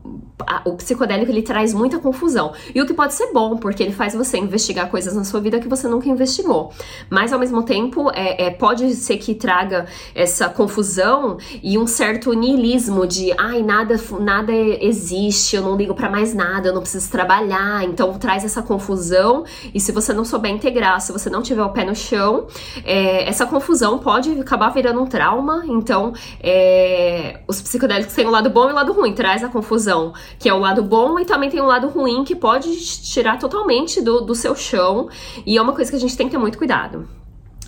o 0.65 0.75
psicodélico 0.75 1.31
ele 1.31 1.43
traz 1.43 1.73
muita 1.73 1.99
confusão. 1.99 2.53
E 2.75 2.81
o 2.81 2.87
que 2.87 2.95
pode 2.95 3.15
ser 3.15 3.33
bom, 3.33 3.57
porque 3.57 3.83
ele 3.83 3.93
faz 3.93 4.15
você 4.15 4.39
investigar 4.39 4.91
coisas 4.91 5.15
na 5.15 5.25
sua 5.25 5.41
vida 5.41 5.59
que 5.59 5.69
você 5.69 5.89
nunca 5.89 6.09
investigou. 6.09 6.73
Mas 7.11 7.33
ao 7.33 7.39
mesmo 7.39 7.63
tempo, 7.63 8.11
é, 8.15 8.47
é 8.47 8.51
pode 8.51 8.95
ser 8.95 9.17
que 9.17 9.35
traga 9.35 9.87
essa 10.15 10.49
confusão 10.49 11.39
e 11.63 11.79
um 11.79 11.87
certo 11.87 12.33
niilismo 12.33 13.07
de 13.07 13.33
ai, 13.39 13.63
nada, 13.63 14.01
nada 14.21 14.53
existe, 14.53 15.57
eu 15.57 15.63
não 15.63 15.77
ligo 15.77 15.95
para 15.95 16.11
mais 16.11 16.35
nada, 16.35 16.69
eu 16.69 16.75
não 16.75 16.83
preciso 16.83 17.11
trabalhar. 17.11 17.83
Então 17.85 18.13
traz 18.15 18.45
essa 18.45 18.63
confusão. 18.63 19.45
E 19.75 19.81
se 19.81 19.91
você 19.91 20.13
não 20.13 20.25
souber 20.25 20.51
integrar, 20.51 21.01
se 21.01 21.13
você 21.13 21.31
não 21.31 21.43
tiver 21.43 21.63
o 21.63 21.71
pé 21.71 21.85
no 21.85 21.95
chão, 21.95 22.47
é, 22.85 23.29
essa 23.29 23.47
confusão 23.47 23.99
pode 23.99 24.39
acabar 24.39 24.69
virando 24.71 25.01
um 25.01 25.07
trauma. 25.07 25.65
Então, 25.67 26.13
é, 26.41 27.41
os 27.47 27.61
psicodélicos 27.61 28.15
têm 28.15 28.25
o 28.25 28.29
um 28.29 28.33
lado 28.33 28.51
bom 28.51 28.65
e 28.65 28.69
o 28.69 28.71
um 28.71 28.75
lado 28.75 28.93
ruim, 28.93 29.13
traz 29.13 29.43
a 29.43 29.49
confusão 29.49 30.13
que 30.39 30.49
é 30.49 30.55
o 30.55 30.59
lado 30.59 30.83
bom, 30.83 31.19
e 31.19 31.25
também 31.25 31.51
tem 31.51 31.61
o 31.61 31.67
lado 31.67 31.89
ruim 31.89 32.25
que 32.25 32.35
pode 32.35 32.75
tirar 33.03 33.39
totalmente 33.39 34.03
do, 34.03 34.21
do 34.21 34.35
seu 34.35 34.55
chão. 34.55 35.09
E 35.45 35.57
é 35.57 35.63
uma 35.63 35.73
coisa 35.73 35.91
que 35.91 35.97
a 35.97 36.01
gente 36.01 36.17
tem 36.17 36.27
que 36.27 36.33
ter 36.33 36.39
muito 36.39 36.59
cuidado. 36.59 37.09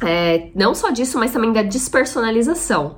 É, 0.01 0.51
não 0.55 0.75
só 0.75 0.91
disso, 0.91 1.19
mas 1.19 1.33
também 1.33 1.53
da 1.53 1.63
despersonalização. 1.63 2.97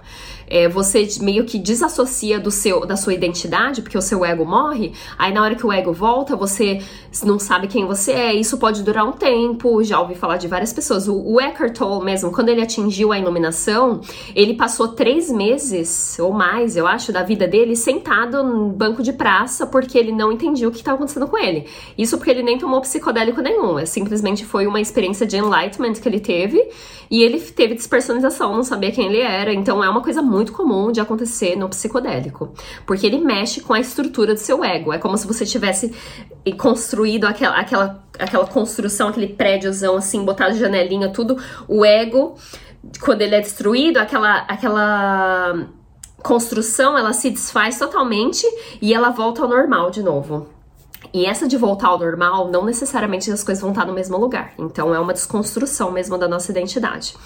É, 0.50 0.68
você 0.68 1.06
meio 1.20 1.44
que 1.44 1.58
desassocia 1.58 2.40
do 2.40 2.50
seu, 2.50 2.84
da 2.84 2.96
sua 2.96 3.14
identidade, 3.14 3.80
porque 3.80 3.96
o 3.96 4.02
seu 4.02 4.24
ego 4.24 4.44
morre, 4.44 4.92
aí 5.16 5.32
na 5.32 5.42
hora 5.42 5.54
que 5.54 5.64
o 5.64 5.72
ego 5.72 5.92
volta, 5.92 6.34
você 6.34 6.82
não 7.24 7.38
sabe 7.38 7.68
quem 7.68 7.86
você 7.86 8.12
é, 8.12 8.34
isso 8.34 8.58
pode 8.58 8.82
durar 8.82 9.06
um 9.06 9.12
tempo, 9.12 9.82
já 9.84 10.00
ouvi 10.00 10.16
falar 10.16 10.36
de 10.36 10.48
várias 10.48 10.72
pessoas. 10.72 11.06
O, 11.06 11.14
o 11.14 11.40
Eckhart 11.40 11.76
Tolle 11.76 12.04
mesmo, 12.04 12.32
quando 12.32 12.48
ele 12.48 12.60
atingiu 12.60 13.12
a 13.12 13.18
iluminação, 13.18 14.00
ele 14.34 14.54
passou 14.54 14.88
três 14.88 15.30
meses 15.30 16.18
ou 16.18 16.32
mais, 16.32 16.76
eu 16.76 16.86
acho, 16.86 17.12
da 17.12 17.22
vida 17.22 17.46
dele 17.46 17.76
sentado 17.76 18.42
no 18.42 18.70
banco 18.70 19.02
de 19.02 19.12
praça 19.12 19.66
porque 19.66 19.96
ele 19.96 20.10
não 20.10 20.32
entendia 20.32 20.66
o 20.66 20.70
que 20.72 20.78
estava 20.78 20.96
acontecendo 20.96 21.28
com 21.28 21.38
ele. 21.38 21.66
Isso 21.96 22.16
porque 22.16 22.30
ele 22.30 22.42
nem 22.42 22.58
tomou 22.58 22.80
psicodélico 22.80 23.40
nenhum, 23.40 23.78
é, 23.78 23.86
simplesmente 23.86 24.44
foi 24.44 24.66
uma 24.66 24.80
experiência 24.80 25.26
de 25.26 25.36
enlightenment 25.36 25.94
que 25.94 26.08
ele 26.08 26.20
teve 26.20 26.68
e 27.10 27.22
ele 27.22 27.40
teve 27.40 27.74
despersonalização, 27.74 28.54
não 28.54 28.62
sabia 28.62 28.92
quem 28.92 29.06
ele 29.06 29.20
era. 29.20 29.52
Então 29.52 29.82
é 29.82 29.88
uma 29.90 30.00
coisa 30.00 30.22
muito 30.22 30.39
comum 30.46 30.90
de 30.90 31.00
acontecer 31.00 31.56
no 31.56 31.68
psicodélico, 31.68 32.52
porque 32.86 33.06
ele 33.06 33.18
mexe 33.18 33.60
com 33.60 33.72
a 33.72 33.80
estrutura 33.80 34.34
do 34.34 34.40
seu 34.40 34.64
ego. 34.64 34.92
É 34.92 34.98
como 34.98 35.16
se 35.16 35.26
você 35.26 35.44
tivesse 35.44 35.92
construído 36.56 37.26
aquela, 37.26 37.56
aquela, 37.56 38.04
aquela 38.18 38.46
construção, 38.46 39.08
aquele 39.08 39.28
prédiozão 39.28 39.96
assim, 39.96 40.24
botado 40.24 40.56
janelinha, 40.56 41.10
tudo. 41.10 41.36
O 41.68 41.84
ego, 41.84 42.36
quando 43.00 43.22
ele 43.22 43.34
é 43.34 43.40
destruído, 43.40 43.98
aquela, 43.98 44.38
aquela 44.48 45.68
construção 46.22 46.96
ela 46.96 47.12
se 47.12 47.30
desfaz 47.30 47.78
totalmente 47.78 48.46
e 48.80 48.94
ela 48.94 49.10
volta 49.10 49.42
ao 49.42 49.48
normal 49.48 49.90
de 49.90 50.02
novo. 50.02 50.59
E 51.12 51.26
essa 51.26 51.48
de 51.48 51.56
voltar 51.56 51.88
ao 51.88 51.98
normal, 51.98 52.48
não 52.48 52.64
necessariamente 52.64 53.30
as 53.30 53.42
coisas 53.42 53.60
vão 53.60 53.70
estar 53.70 53.84
no 53.84 53.92
mesmo 53.92 54.16
lugar. 54.16 54.52
Então 54.58 54.94
é 54.94 55.00
uma 55.00 55.12
desconstrução 55.12 55.90
mesmo 55.90 56.16
da 56.16 56.28
nossa 56.28 56.50
identidade. 56.50 57.16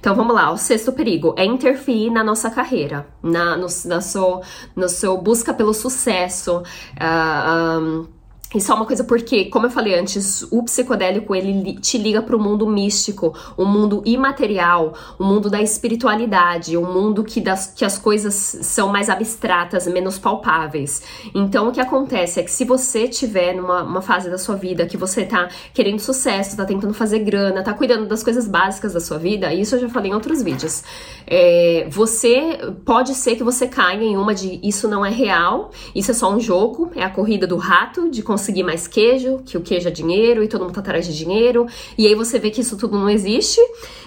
Então 0.00 0.14
vamos 0.14 0.34
lá, 0.34 0.50
o 0.50 0.56
sexto 0.56 0.92
perigo 0.92 1.34
é 1.36 1.44
interferir 1.44 2.10
na 2.10 2.22
nossa 2.22 2.50
carreira, 2.50 3.06
na, 3.22 3.56
no, 3.56 3.66
na 3.84 4.00
seu, 4.00 4.42
no 4.74 4.88
seu 4.88 5.18
busca 5.18 5.52
pelo 5.52 5.74
sucesso. 5.74 6.62
Uh, 6.96 7.80
um, 7.80 8.17
isso 8.54 8.72
é 8.72 8.74
uma 8.74 8.86
coisa 8.86 9.04
porque, 9.04 9.44
como 9.46 9.66
eu 9.66 9.70
falei 9.70 9.98
antes, 9.98 10.42
o 10.50 10.62
psicodélico 10.62 11.34
ele 11.34 11.74
te 11.74 11.98
liga 11.98 12.22
para 12.22 12.34
o 12.34 12.40
mundo 12.40 12.66
místico, 12.66 13.34
o 13.58 13.64
um 13.64 13.66
mundo 13.66 14.02
imaterial, 14.06 14.94
o 15.18 15.24
um 15.24 15.26
mundo 15.26 15.50
da 15.50 15.60
espiritualidade, 15.60 16.74
um 16.74 16.90
mundo 16.90 17.22
que, 17.22 17.42
das, 17.42 17.66
que 17.76 17.84
as 17.84 17.98
coisas 17.98 18.34
são 18.34 18.88
mais 18.88 19.10
abstratas, 19.10 19.86
menos 19.86 20.18
palpáveis. 20.18 21.02
Então, 21.34 21.68
o 21.68 21.72
que 21.72 21.80
acontece 21.80 22.40
é 22.40 22.42
que 22.42 22.50
se 22.50 22.64
você 22.64 23.06
tiver 23.06 23.54
numa 23.54 24.00
fase 24.00 24.30
da 24.30 24.38
sua 24.38 24.56
vida 24.56 24.86
que 24.86 24.96
você 24.96 25.26
tá 25.26 25.48
querendo 25.74 25.98
sucesso, 25.98 26.56
tá 26.56 26.64
tentando 26.64 26.94
fazer 26.94 27.18
grana, 27.18 27.62
tá 27.62 27.74
cuidando 27.74 28.06
das 28.06 28.22
coisas 28.22 28.48
básicas 28.48 28.94
da 28.94 29.00
sua 29.00 29.18
vida, 29.18 29.52
isso 29.52 29.74
eu 29.74 29.80
já 29.80 29.88
falei 29.90 30.10
em 30.10 30.14
outros 30.14 30.42
vídeos, 30.42 30.82
é, 31.26 31.86
você 31.90 32.58
pode 32.86 33.14
ser 33.14 33.36
que 33.36 33.44
você 33.44 33.66
caia 33.66 34.02
em 34.02 34.16
uma 34.16 34.34
de 34.34 34.58
isso 34.62 34.88
não 34.88 35.04
é 35.04 35.10
real, 35.10 35.70
isso 35.94 36.10
é 36.10 36.14
só 36.14 36.32
um 36.32 36.40
jogo, 36.40 36.90
é 36.96 37.04
a 37.04 37.10
corrida 37.10 37.46
do 37.46 37.56
rato 37.56 38.10
de 38.10 38.22
conseguir 38.22 38.37
mais 38.64 38.86
queijo, 38.86 39.38
que 39.44 39.56
o 39.56 39.60
queijo 39.60 39.88
é 39.88 39.90
dinheiro 39.90 40.42
e 40.42 40.48
todo 40.48 40.62
mundo 40.62 40.74
tá 40.74 40.80
atrás 40.80 41.06
de 41.06 41.16
dinheiro, 41.16 41.66
e 41.96 42.06
aí 42.06 42.14
você 42.14 42.38
vê 42.38 42.50
que 42.50 42.60
isso 42.60 42.76
tudo 42.76 42.98
não 42.98 43.08
existe, 43.08 43.60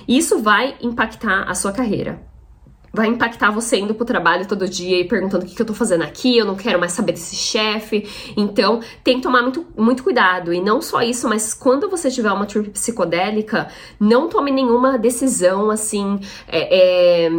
e 0.07 0.17
isso 0.17 0.39
vai 0.39 0.75
impactar 0.81 1.43
a 1.43 1.55
sua 1.55 1.71
carreira. 1.71 2.31
Vai 2.93 3.07
impactar 3.07 3.51
você 3.51 3.77
indo 3.77 3.95
pro 3.95 4.03
trabalho 4.03 4.45
todo 4.45 4.67
dia 4.67 4.99
e 4.99 5.07
perguntando 5.07 5.45
o 5.45 5.47
que, 5.47 5.55
que 5.55 5.61
eu 5.61 5.65
tô 5.65 5.73
fazendo 5.73 6.03
aqui, 6.03 6.37
eu 6.37 6.45
não 6.45 6.55
quero 6.55 6.77
mais 6.77 6.91
saber 6.91 7.13
desse 7.13 7.37
chefe. 7.37 8.05
Então, 8.35 8.81
tem 9.01 9.15
que 9.15 9.21
tomar 9.23 9.41
muito, 9.41 9.65
muito 9.77 10.03
cuidado. 10.03 10.53
E 10.53 10.59
não 10.59 10.81
só 10.81 11.01
isso, 11.01 11.29
mas 11.29 11.53
quando 11.53 11.89
você 11.89 12.11
tiver 12.11 12.31
uma 12.33 12.45
trip 12.45 12.69
psicodélica, 12.71 13.69
não 13.97 14.27
tome 14.27 14.51
nenhuma 14.51 14.97
decisão 14.97 15.71
assim. 15.71 16.19
É, 16.49 17.27
é 17.27 17.31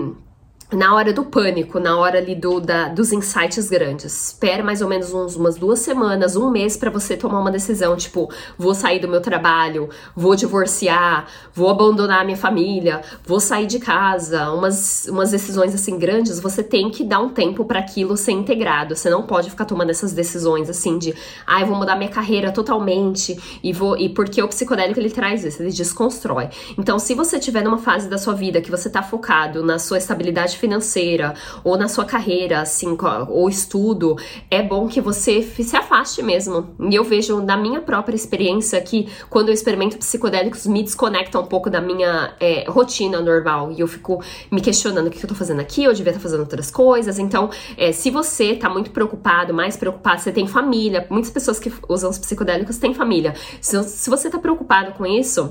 na 0.73 0.95
hora 0.95 1.13
do 1.13 1.25
pânico, 1.25 1.79
na 1.79 1.97
hora 1.99 2.19
ali 2.19 2.35
do, 2.35 2.59
da, 2.59 2.89
dos 2.89 3.13
insights 3.13 3.69
grandes. 3.69 4.29
Espere 4.29 4.63
mais 4.63 4.81
ou 4.81 4.89
menos 4.89 5.13
uns, 5.13 5.37
umas 5.37 5.57
duas 5.57 5.81
semanas, 5.81 6.35
um 6.35 6.51
mês 6.51 6.77
para 6.77 6.91
você 6.91 7.17
tomar 7.17 7.41
uma 7.41 7.51
decisão, 7.51 7.95
tipo, 7.97 8.31
vou 8.57 8.75
sair 8.75 8.99
do 8.99 9.09
meu 9.09 9.21
trabalho, 9.21 9.91
vou 10.17 10.35
divorciar, 10.35 11.27
vou 11.55 11.69
abandonar 11.69 12.23
a 12.23 12.25
minha 12.25 12.37
família, 12.37 13.03
vou 13.25 13.39
sair 13.39 13.67
de 13.67 13.79
casa. 13.79 14.51
Umas, 14.51 15.07
umas 15.09 15.31
decisões 15.31 15.75
assim 15.75 15.99
grandes, 15.99 16.41
você 16.41 16.63
tem 16.63 16.91
que 16.91 17.05
dar 17.05 17.21
um 17.21 17.29
tempo 17.29 17.65
para 17.65 17.79
aquilo 17.79 18.17
ser 18.17 18.33
integrado. 18.33 18.97
Você 18.97 19.11
não 19.11 19.23
pode 19.23 19.51
ficar 19.51 19.67
tomando 19.67 19.91
essas 19.91 20.13
decisões 20.13 20.71
assim 20.71 20.99
de, 20.99 21.15
ah, 21.47 21.61
eu 21.61 21.67
vou 21.67 21.77
mudar 21.77 21.97
minha 21.97 22.11
carreira 22.11 22.51
totalmente 22.51 23.61
e 23.63 23.73
vou 23.73 23.97
e 23.99 24.09
porque 24.09 24.43
o 24.43 24.49
psicodélico 24.49 24.99
ele 24.99 25.11
traz 25.11 25.45
isso, 25.45 25.63
ele 25.63 25.71
desconstrói. 25.71 26.49
Então, 26.79 26.99
se 26.99 27.15
você 27.15 27.39
tiver 27.39 27.63
numa 27.63 27.79
fase 27.79 28.09
da 28.09 28.17
sua 28.17 28.35
vida 28.35 28.61
que 28.61 28.71
você 28.71 28.89
tá 28.89 29.03
focado 29.03 29.63
na 29.63 29.79
sua 29.79 29.99
estabilidade 29.99 30.57
financeira 30.63 31.35
ou 31.65 31.77
na 31.77 31.89
sua 31.89 32.05
carreira, 32.05 32.61
assim, 32.61 32.97
ou 33.29 33.49
estudo, 33.49 34.17
é 34.49 34.63
bom 34.63 34.87
que 34.87 35.01
você 35.01 35.43
se 35.43 35.77
afaste 35.77 36.23
mesmo. 36.23 36.69
E 36.89 36.95
eu 36.95 37.03
vejo 37.03 37.43
na 37.43 37.57
minha 37.57 37.81
própria 37.81 38.15
experiência 38.15 38.81
que 38.81 39.09
quando 39.29 39.49
eu 39.49 39.55
experimento 39.55 39.99
psicodélicos 39.99 40.67
me 40.69 40.85
desconecta 40.85 41.41
um 41.41 41.47
pouco 41.47 41.69
da 41.69 41.81
minha 41.81 42.35
é, 42.39 42.65
rotina 42.69 43.21
normal 43.21 43.73
e 43.73 43.81
eu 43.81 43.89
fico 43.89 44.23
me 44.51 44.61
questionando 44.61 45.09
o 45.09 45.11
que 45.11 45.25
eu 45.25 45.29
tô 45.29 45.35
fazendo 45.35 45.61
aqui, 45.61 45.83
eu 45.83 45.93
devia 45.93 46.13
estar 46.13 46.23
fazendo 46.23 46.41
outras 46.41 46.71
coisas. 46.71 47.19
Então, 47.19 47.51
é, 47.77 47.91
se 47.91 48.09
você 48.11 48.55
tá 48.55 48.69
muito 48.69 48.93
preocupado, 48.93 49.53
mais 49.53 49.77
preocupado, 49.77 50.21
você 50.21 50.31
tem 50.31 50.47
família, 50.47 51.07
muitas 51.11 51.31
pessoas 51.31 51.59
que 51.59 51.73
usam 51.89 52.09
os 52.09 52.19
psicodélicos 52.19 52.79
têm 52.79 52.95
família. 52.95 53.35
Se, 53.61 53.83
se 53.83 54.09
você 54.09 54.31
tá 54.31 54.39
preocupado 54.39 54.93
com 54.93 55.05
isso, 55.05 55.51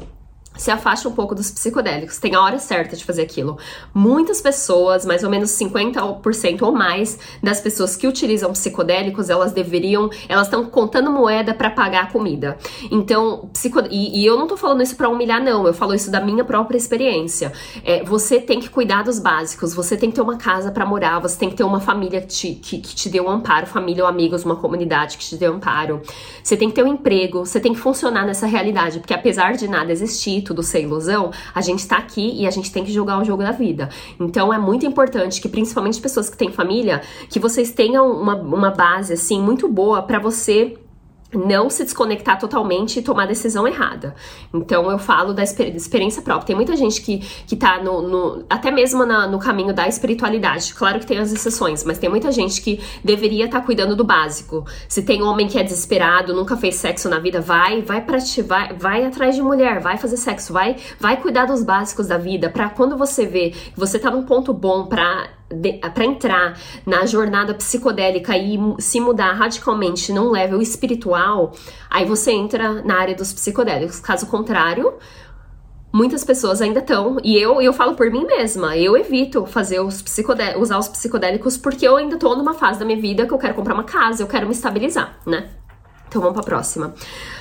se 0.58 0.70
afaste 0.70 1.08
um 1.08 1.12
pouco 1.12 1.34
dos 1.34 1.50
psicodélicos. 1.50 2.20
Tem 2.20 2.36
a 2.36 2.42
hora 2.42 2.60
certa 2.60 2.96
de 2.96 3.04
fazer 3.04 3.22
aquilo. 3.22 3.58
Muitas 3.94 4.42
pessoas, 4.42 5.06
mais 5.06 5.24
ou 5.24 5.30
menos 5.30 5.52
50% 5.52 6.62
ou 6.62 6.72
mais 6.72 7.18
das 7.42 7.62
pessoas 7.62 7.96
que 7.96 8.06
utilizam 8.08 8.52
psicodélicos, 8.52 9.30
elas 9.30 9.54
deveriam, 9.54 10.10
elas 10.28 10.48
estão 10.48 10.66
contando 10.66 11.12
moeda 11.12 11.54
para 11.54 11.70
pagar 11.70 12.04
a 12.04 12.08
comida. 12.08 12.58
Então, 12.92 13.50
psico, 13.54 13.82
e, 13.90 14.22
e, 14.22 14.26
eu 14.26 14.38
não 14.38 14.46
tô 14.46 14.58
falando 14.58 14.84
isso 14.84 14.96
para 14.96 15.10
humilhar 15.10 15.42
não, 15.42 15.66
eu 15.66 15.74
falo 15.74 15.94
isso 15.94 16.12
da 16.12 16.20
minha 16.20 16.44
própria 16.44 16.78
experiência. 16.78 17.52
É, 17.84 18.04
você 18.04 18.40
tem 18.40 18.60
que 18.60 18.70
cuidar 18.70 19.04
dos 19.04 19.20
básicos, 19.20 19.74
você 19.74 19.96
tem 19.98 20.10
que 20.10 20.16
ter 20.16 20.22
uma 20.22 20.38
casa 20.38 20.72
para 20.72 20.86
morar, 20.86 21.20
você 21.20 21.38
tem 21.38 21.50
que 21.50 21.56
ter 21.56 21.64
uma 21.64 21.80
família 21.80 22.22
que 22.22 22.28
te, 22.28 22.56
que, 22.56 22.78
que 22.80 22.96
te 22.96 23.10
dê 23.10 23.20
um 23.22 23.30
amparo, 23.30 23.66
família 23.66 24.04
ou 24.04 24.10
amigos, 24.10 24.44
uma 24.44 24.56
comunidade 24.56 25.18
que 25.18 25.26
te 25.26 25.38
dê 25.38 25.50
um 25.50 25.56
amparo. 25.56 26.02
Você 26.44 26.58
tem 26.58 26.70
que 26.70 26.76
ter 26.76 26.84
um 26.84 26.88
emprego, 26.88 27.46
você 27.46 27.60
tem 27.60 27.74
que 27.74 27.80
funcionar 27.80 28.26
nessa 28.26 28.46
realidade, 28.46 29.00
porque 29.00 29.14
apesar 29.14 29.54
de 29.54 29.68
nada 29.68 29.92
existir, 29.92 30.41
tudo 30.42 30.64
ser 30.64 30.82
ilusão, 30.82 31.32
a 31.54 31.62
gente 31.62 31.88
tá 31.88 31.98
aqui 31.98 32.34
e 32.42 32.48
a 32.48 32.52
gente 32.52 32.72
tem 32.72 32.84
que 32.84 32.92
jogar 32.92 33.20
o 33.20 33.24
jogo 33.24 33.44
da 33.44 33.52
vida. 33.52 33.90
Então 34.20 34.54
é 34.54 34.58
muito 34.58 34.86
importante 34.86 35.42
que, 35.42 35.50
principalmente 35.50 36.00
pessoas 36.00 36.30
que 36.30 36.38
têm 36.38 36.52
família, 36.52 37.02
que 37.30 37.40
vocês 37.40 37.72
tenham 37.72 38.12
uma, 38.12 38.36
uma 38.36 38.72
base, 38.72 39.14
assim, 39.14 39.42
muito 39.42 39.68
boa 39.68 40.02
para 40.02 40.20
você 40.20 40.78
não 41.34 41.70
se 41.70 41.84
desconectar 41.84 42.40
totalmente 42.40 43.00
e 43.00 43.02
tomar 43.02 43.26
decisão 43.26 43.68
errada. 43.68 44.16
Então 44.54 44.90
eu 44.92 45.00
falo 45.00 45.34
da 45.34 45.44
experiência 45.44 46.22
própria. 46.22 46.48
Tem 46.48 46.56
muita 46.56 46.76
gente 46.76 47.02
que, 47.02 47.20
que 47.20 47.56
tá 47.56 47.82
no, 47.82 48.02
no 48.02 48.46
até 48.50 48.72
mesmo 48.72 49.06
na, 49.06 49.28
no 49.28 49.40
caminho 49.40 49.74
da 49.74 49.88
espiritualidade. 49.88 50.74
Claro 50.74 51.00
que 51.00 51.06
tem 51.06 51.18
as 51.18 51.32
exceções, 51.32 51.84
mas 51.84 51.98
tem 51.98 52.10
muita 52.10 52.32
gente 52.32 52.62
que 52.62 52.80
deveria 53.04 53.46
estar 53.46 53.62
tá 53.62 53.66
cuidando 53.66 53.96
do 53.96 54.04
básico. 54.04 54.66
Se 54.88 55.04
tem 55.04 55.22
homem 55.22 55.48
que 55.48 55.58
é 55.58 55.64
desesperado, 55.64 56.34
nunca 56.34 56.58
fez 56.58 56.76
sexo 56.76 57.10
na 57.10 57.20
vida, 57.20 57.40
vai, 57.40 57.82
vai 57.82 58.02
para 58.02 58.20
ti, 58.20 58.42
vai, 58.42 58.74
vai 58.74 59.06
atrás 59.06 59.36
de 59.36 59.42
mulher, 59.42 59.80
vai 59.80 59.98
fazer 59.98 60.18
sexo, 60.18 60.54
vai, 60.54 60.76
vai 61.00 61.18
cuidar 61.18 61.46
dos 61.46 61.64
básicos 61.64 62.08
da 62.08 62.18
vida, 62.18 62.50
para 62.50 62.70
quando 62.70 62.98
você 62.98 63.26
vê 63.26 63.52
que 63.52 63.80
você 63.80 63.98
tá 63.98 64.12
num 64.12 64.24
ponto 64.24 64.54
bom 64.54 64.86
para 64.86 65.41
para 65.94 66.06
entrar 66.06 66.58
na 66.86 67.06
jornada 67.06 67.54
psicodélica 67.54 68.38
e 68.38 68.58
se 68.80 69.00
mudar 69.00 69.34
radicalmente 69.34 70.12
num 70.12 70.30
level 70.30 70.62
espiritual, 70.62 71.54
aí 71.90 72.06
você 72.06 72.32
entra 72.32 72.82
na 72.84 73.00
área 73.00 73.16
dos 73.16 73.34
psicodélicos. 73.34 74.00
Caso 74.00 74.28
contrário, 74.28 74.94
muitas 75.92 76.24
pessoas 76.24 76.62
ainda 76.62 76.80
estão, 76.80 77.18
e 77.24 77.38
eu, 77.38 77.62
eu 77.62 77.74
falo 77.74 77.96
por 77.96 78.10
mim 78.10 78.26
mesma, 78.26 78.78
eu 78.78 78.96
evito 78.96 79.46
fazer 79.46 79.80
os 79.80 80.04
usar 80.58 80.78
os 80.78 80.88
psicodélicos 80.88 81.58
porque 81.58 81.88
eu 81.88 81.98
ainda 81.98 82.18
tô 82.18 82.36
numa 82.36 82.54
fase 82.54 82.80
da 82.80 82.86
minha 82.86 83.00
vida 83.00 83.26
que 83.26 83.34
eu 83.34 83.38
quero 83.38 83.54
comprar 83.54 83.74
uma 83.74 83.84
casa, 83.84 84.24
eu 84.24 84.28
quero 84.28 84.46
me 84.46 84.54
estabilizar, 84.54 85.18
né? 85.26 85.50
Então 86.12 86.22
vamos 86.22 86.36
para 86.36 86.44
a 86.44 86.46
próxima. 86.46 86.94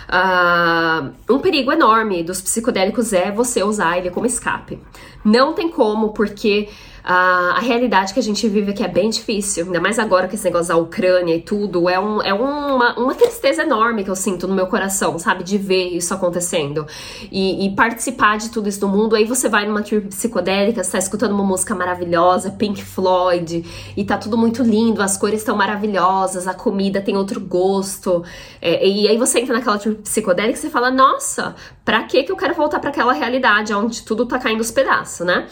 Uh, 0.08 1.34
um 1.34 1.40
perigo 1.40 1.72
enorme 1.72 2.22
dos 2.22 2.40
psicodélicos 2.40 3.12
é 3.12 3.32
você 3.32 3.64
usar 3.64 3.98
ele 3.98 4.10
como 4.10 4.26
escape. 4.26 4.80
Não 5.24 5.52
tem 5.52 5.68
como, 5.68 6.10
porque 6.10 6.68
a, 7.02 7.56
a 7.56 7.60
realidade 7.60 8.12
que 8.12 8.20
a 8.20 8.22
gente 8.22 8.48
vive 8.48 8.70
aqui 8.70 8.82
é 8.82 8.88
bem 8.88 9.10
difícil, 9.10 9.64
ainda 9.64 9.80
mais 9.80 9.98
agora 9.98 10.28
com 10.28 10.34
esse 10.34 10.44
negócio 10.44 10.68
da 10.68 10.76
Ucrânia 10.76 11.34
e 11.34 11.40
tudo, 11.40 11.88
é, 11.88 11.98
um, 11.98 12.22
é 12.22 12.32
uma, 12.32 12.98
uma 12.98 13.14
tristeza 13.14 13.62
enorme 13.62 14.04
que 14.04 14.10
eu 14.10 14.16
sinto 14.16 14.46
no 14.46 14.54
meu 14.54 14.66
coração, 14.66 15.18
sabe, 15.18 15.42
de 15.42 15.58
ver 15.58 15.88
isso 15.88 16.12
acontecendo. 16.12 16.86
E, 17.30 17.66
e 17.66 17.74
participar 17.74 18.38
de 18.38 18.50
tudo 18.50 18.68
isso 18.68 18.86
no 18.86 18.88
mundo. 18.88 19.16
Aí 19.16 19.24
você 19.24 19.48
vai 19.48 19.66
numa 19.66 19.82
trip 19.82 20.08
psicodélica, 20.08 20.82
você 20.84 20.92
tá 20.92 20.98
escutando 20.98 21.32
uma 21.32 21.44
música 21.44 21.74
maravilhosa, 21.74 22.50
Pink 22.50 22.82
Floyd, 22.84 23.64
e 23.96 24.04
tá 24.04 24.16
tudo 24.16 24.36
muito 24.36 24.62
lindo, 24.62 25.02
as 25.02 25.16
cores 25.16 25.40
estão 25.40 25.56
maravilhosas, 25.56 26.46
a 26.46 26.54
comida 26.54 27.00
tem 27.00 27.16
outro 27.16 27.40
gosto, 27.40 28.22
é, 28.60 28.86
e 28.86 29.08
aí 29.08 29.16
você 29.16 29.40
entra 29.40 29.54
naquela 29.54 29.78
trip 29.78 30.02
psicodélica 30.02 30.58
e 30.58 30.60
você 30.60 30.70
fala, 30.70 30.90
nossa, 30.90 31.54
pra 31.90 32.04
que 32.04 32.22
que 32.22 32.30
eu 32.30 32.36
quero 32.36 32.54
voltar 32.54 32.78
para 32.78 32.90
aquela 32.90 33.12
realidade 33.12 33.74
onde 33.74 34.04
tudo 34.04 34.24
tá 34.24 34.38
caindo 34.38 34.60
os 34.60 34.70
pedaços, 34.70 35.26
né? 35.26 35.48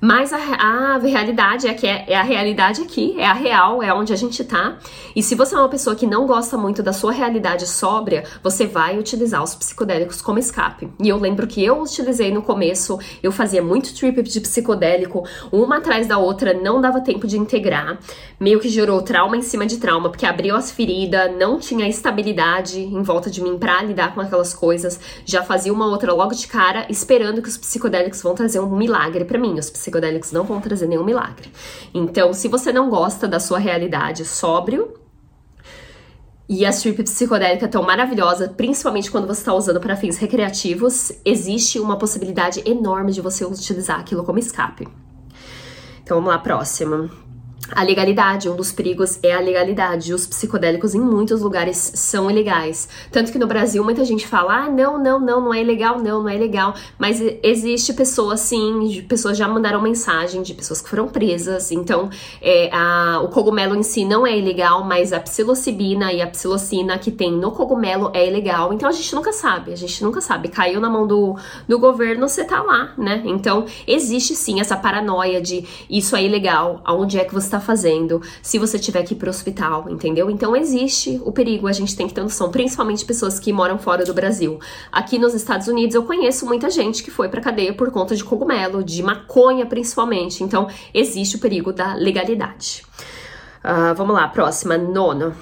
Mas 0.00 0.32
a, 0.32 0.36
a 0.36 0.98
realidade 0.98 1.66
é 1.66 1.74
que 1.74 1.86
é, 1.86 2.04
é, 2.06 2.16
a 2.16 2.22
realidade 2.22 2.80
aqui, 2.80 3.16
é 3.18 3.26
a 3.26 3.32
real, 3.32 3.82
é 3.82 3.92
onde 3.92 4.12
a 4.12 4.16
gente 4.16 4.44
tá. 4.44 4.78
E 5.14 5.22
se 5.22 5.34
você 5.34 5.56
é 5.56 5.58
uma 5.58 5.68
pessoa 5.68 5.96
que 5.96 6.06
não 6.06 6.24
gosta 6.24 6.56
muito 6.56 6.84
da 6.84 6.92
sua 6.92 7.10
realidade 7.10 7.66
sóbria, 7.66 8.22
você 8.40 8.64
vai 8.64 8.96
utilizar 8.96 9.42
os 9.42 9.56
psicodélicos 9.56 10.22
como 10.22 10.38
escape. 10.38 10.88
E 11.02 11.08
eu 11.08 11.18
lembro 11.18 11.48
que 11.48 11.64
eu 11.64 11.82
utilizei 11.82 12.32
no 12.32 12.42
começo, 12.42 12.96
eu 13.22 13.32
fazia 13.32 13.60
muito 13.60 13.92
trip 13.92 14.22
de 14.22 14.40
psicodélico, 14.40 15.24
uma 15.50 15.78
atrás 15.78 16.06
da 16.06 16.16
outra, 16.16 16.54
não 16.54 16.80
dava 16.80 17.00
tempo 17.00 17.26
de 17.26 17.36
integrar. 17.36 17.98
Meio 18.38 18.60
que 18.60 18.68
gerou 18.68 19.02
trauma 19.02 19.36
em 19.36 19.42
cima 19.42 19.66
de 19.66 19.78
trauma, 19.78 20.10
porque 20.10 20.26
abriu 20.26 20.54
as 20.54 20.70
feridas, 20.70 21.36
não 21.36 21.58
tinha 21.58 21.88
estabilidade 21.88 22.78
em 22.80 23.02
volta 23.02 23.28
de 23.28 23.42
mim 23.42 23.58
pra 23.58 23.82
lidar 23.82 24.14
com 24.14 24.20
aquelas 24.20 24.54
coisas. 24.54 25.00
Já 25.24 25.42
fazia 25.42 25.72
uma 25.72 25.86
outra 25.86 26.12
logo 26.12 26.34
de 26.34 26.46
cara, 26.46 26.86
esperando 26.88 27.42
que 27.42 27.48
os 27.48 27.56
psicodélicos 27.56 28.22
vão 28.22 28.36
trazer 28.36 28.60
um 28.60 28.76
milagre 28.76 29.24
para 29.24 29.38
mim. 29.38 29.58
Os 29.58 29.70
psicodélicos 29.88 30.32
não 30.32 30.44
vão 30.44 30.60
trazer 30.60 30.86
nenhum 30.86 31.04
milagre. 31.04 31.50
Então, 31.94 32.32
se 32.32 32.46
você 32.48 32.72
não 32.72 32.90
gosta 32.90 33.26
da 33.26 33.40
sua 33.40 33.58
realidade 33.58 34.24
sóbrio, 34.24 34.94
e 36.48 36.64
a 36.64 36.72
trip 36.72 37.02
psicodélica 37.02 37.66
é 37.66 37.68
tão 37.68 37.82
maravilhosa, 37.82 38.48
principalmente 38.48 39.10
quando 39.10 39.26
você 39.26 39.40
está 39.40 39.52
usando 39.52 39.80
para 39.80 39.96
fins 39.96 40.16
recreativos, 40.16 41.12
existe 41.24 41.78
uma 41.78 41.98
possibilidade 41.98 42.62
enorme 42.64 43.12
de 43.12 43.20
você 43.20 43.44
utilizar 43.44 44.00
aquilo 44.00 44.24
como 44.24 44.38
escape. 44.38 44.88
Então 46.02 46.16
vamos 46.16 46.30
lá, 46.30 46.38
próxima. 46.38 47.10
A 47.70 47.82
legalidade, 47.82 48.48
um 48.48 48.56
dos 48.56 48.72
perigos 48.72 49.18
é 49.22 49.34
a 49.34 49.40
legalidade. 49.40 50.14
Os 50.14 50.26
psicodélicos 50.26 50.94
em 50.94 51.00
muitos 51.00 51.42
lugares 51.42 51.92
são 51.94 52.30
ilegais. 52.30 52.88
Tanto 53.12 53.30
que 53.30 53.38
no 53.38 53.46
Brasil 53.46 53.84
muita 53.84 54.04
gente 54.04 54.26
fala: 54.26 54.64
ah, 54.64 54.70
não, 54.70 54.96
não, 54.96 55.20
não, 55.20 55.40
não 55.40 55.54
é 55.54 55.60
ilegal, 55.60 55.98
não, 55.98 56.22
não 56.22 56.28
é 56.28 56.36
ilegal. 56.36 56.74
Mas 56.98 57.20
existe 57.42 57.92
pessoas, 57.92 58.40
sim, 58.40 59.04
pessoas 59.06 59.36
já 59.36 59.46
mandaram 59.46 59.82
mensagem 59.82 60.40
de 60.40 60.54
pessoas 60.54 60.80
que 60.80 60.88
foram 60.88 61.08
presas. 61.08 61.70
Então, 61.70 62.08
é, 62.40 62.70
a, 62.72 63.20
o 63.22 63.28
cogumelo 63.28 63.74
em 63.74 63.82
si 63.82 64.04
não 64.04 64.26
é 64.26 64.38
ilegal, 64.38 64.84
mas 64.84 65.12
a 65.12 65.20
psilocibina 65.20 66.10
e 66.12 66.22
a 66.22 66.26
psilocina 66.26 66.98
que 66.98 67.10
tem 67.10 67.30
no 67.30 67.52
cogumelo 67.52 68.10
é 68.14 68.26
ilegal. 68.26 68.72
Então 68.72 68.88
a 68.88 68.92
gente 68.92 69.14
nunca 69.14 69.32
sabe, 69.32 69.72
a 69.72 69.76
gente 69.76 70.02
nunca 70.02 70.22
sabe. 70.22 70.48
Caiu 70.48 70.80
na 70.80 70.88
mão 70.88 71.06
do, 71.06 71.36
do 71.68 71.78
governo, 71.78 72.28
você 72.28 72.44
tá 72.44 72.62
lá, 72.62 72.94
né? 72.96 73.22
Então 73.26 73.66
existe 73.86 74.34
sim 74.34 74.58
essa 74.58 74.76
paranoia 74.76 75.40
de 75.42 75.66
isso 75.90 76.16
é 76.16 76.24
ilegal, 76.24 76.80
aonde 76.84 77.18
é 77.18 77.24
que 77.24 77.34
você 77.34 77.47
tá 77.50 77.60
fazendo, 77.60 78.20
se 78.42 78.58
você 78.58 78.78
tiver 78.78 79.02
que 79.02 79.14
ir 79.14 79.16
pro 79.16 79.30
hospital, 79.30 79.88
entendeu? 79.88 80.30
Então 80.30 80.54
existe 80.54 81.20
o 81.24 81.32
perigo, 81.32 81.66
a 81.66 81.72
gente 81.72 81.96
tem 81.96 82.06
que 82.06 82.14
ter 82.14 82.22
noção, 82.22 82.50
principalmente 82.50 83.04
pessoas 83.04 83.38
que 83.38 83.52
moram 83.52 83.78
fora 83.78 84.04
do 84.04 84.14
Brasil. 84.14 84.58
Aqui 84.92 85.18
nos 85.18 85.34
Estados 85.34 85.68
Unidos 85.68 85.94
eu 85.94 86.02
conheço 86.04 86.46
muita 86.46 86.70
gente 86.70 87.02
que 87.02 87.10
foi 87.10 87.28
pra 87.28 87.40
cadeia 87.40 87.72
por 87.72 87.90
conta 87.90 88.14
de 88.14 88.24
cogumelo, 88.24 88.82
de 88.82 89.02
maconha 89.02 89.66
principalmente. 89.66 90.42
Então 90.42 90.68
existe 90.92 91.36
o 91.36 91.38
perigo 91.38 91.72
da 91.72 91.94
legalidade. 91.94 92.82
Uh, 93.64 93.94
vamos 93.94 94.14
lá, 94.14 94.28
próxima, 94.28 94.78
nono. 94.78 95.34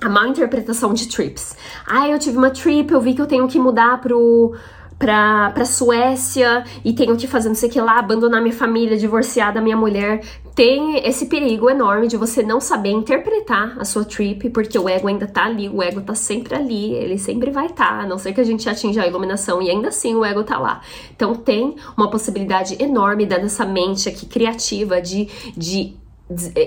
A 0.00 0.08
mal 0.08 0.26
interpretação 0.26 0.92
de 0.92 1.08
trips. 1.08 1.56
Ah, 1.86 2.06
eu 2.06 2.18
tive 2.18 2.36
uma 2.36 2.50
trip, 2.50 2.92
eu 2.92 3.00
vi 3.00 3.14
que 3.14 3.22
eu 3.22 3.26
tenho 3.26 3.48
que 3.48 3.58
mudar 3.58 4.00
pro 4.00 4.54
pra, 4.98 5.50
pra 5.50 5.64
Suécia 5.64 6.64
e 6.84 6.92
tenho 6.92 7.16
que 7.16 7.26
fazer 7.26 7.48
não 7.48 7.54
sei 7.54 7.68
o 7.68 7.72
que 7.72 7.80
lá, 7.80 7.98
abandonar 7.98 8.40
minha 8.40 8.54
família, 8.54 8.96
divorciar 8.96 9.52
da 9.52 9.60
minha 9.60 9.76
mulher. 9.76 10.22
Tem 10.54 11.06
esse 11.06 11.26
perigo 11.26 11.68
enorme 11.68 12.08
de 12.08 12.16
você 12.16 12.42
não 12.42 12.60
saber 12.60 12.90
interpretar 12.90 13.76
a 13.78 13.84
sua 13.84 14.04
trip, 14.04 14.48
porque 14.50 14.78
o 14.78 14.88
ego 14.88 15.06
ainda 15.06 15.26
tá 15.26 15.44
ali, 15.44 15.68
o 15.68 15.82
ego 15.82 16.00
tá 16.00 16.14
sempre 16.14 16.54
ali, 16.54 16.94
ele 16.94 17.18
sempre 17.18 17.50
vai 17.50 17.66
estar, 17.66 17.98
tá, 17.98 18.00
a 18.00 18.06
não 18.06 18.16
ser 18.16 18.32
que 18.32 18.40
a 18.40 18.44
gente 18.44 18.66
atinja 18.68 19.02
a 19.02 19.06
iluminação 19.06 19.60
e 19.60 19.70
ainda 19.70 19.88
assim 19.88 20.14
o 20.14 20.24
ego 20.24 20.42
tá 20.42 20.58
lá. 20.58 20.80
Então 21.14 21.34
tem 21.34 21.76
uma 21.96 22.10
possibilidade 22.10 22.82
enorme 22.82 23.26
dessa 23.26 23.66
mente 23.66 24.08
aqui 24.08 24.24
criativa 24.24 25.00
de, 25.00 25.28
de 25.54 25.94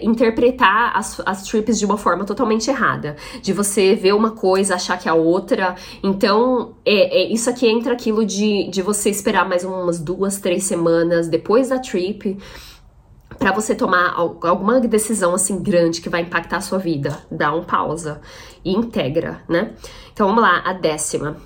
interpretar 0.01 0.95
as, 0.95 1.21
as 1.25 1.43
trips 1.43 1.77
de 1.77 1.85
uma 1.85 1.97
forma 1.97 2.23
totalmente 2.23 2.69
errada. 2.69 3.15
De 3.41 3.51
você 3.51 3.93
ver 3.95 4.13
uma 4.13 4.31
coisa, 4.31 4.75
achar 4.75 4.97
que 4.97 5.07
é 5.07 5.11
a 5.11 5.15
outra. 5.15 5.75
Então, 6.01 6.75
é, 6.85 7.21
é, 7.21 7.31
isso 7.31 7.49
aqui 7.49 7.67
entra 7.67 7.93
aquilo 7.93 8.25
de, 8.25 8.69
de 8.69 8.81
você 8.81 9.09
esperar 9.09 9.47
mais 9.47 9.63
umas 9.65 9.99
duas, 9.99 10.39
três 10.39 10.63
semanas 10.63 11.27
depois 11.27 11.69
da 11.69 11.79
trip 11.79 12.37
para 13.37 13.53
você 13.53 13.73
tomar 13.73 14.15
alguma 14.15 14.81
decisão 14.81 15.33
assim 15.33 15.61
grande 15.63 16.01
que 16.01 16.09
vai 16.09 16.21
impactar 16.21 16.57
a 16.57 16.61
sua 16.61 16.77
vida. 16.77 17.17
Dá 17.31 17.53
um 17.53 17.63
pausa 17.63 18.19
e 18.65 18.73
integra, 18.73 19.41
né? 19.47 19.73
Então 20.11 20.27
vamos 20.27 20.41
lá, 20.41 20.61
a 20.65 20.73
décima 20.73 21.37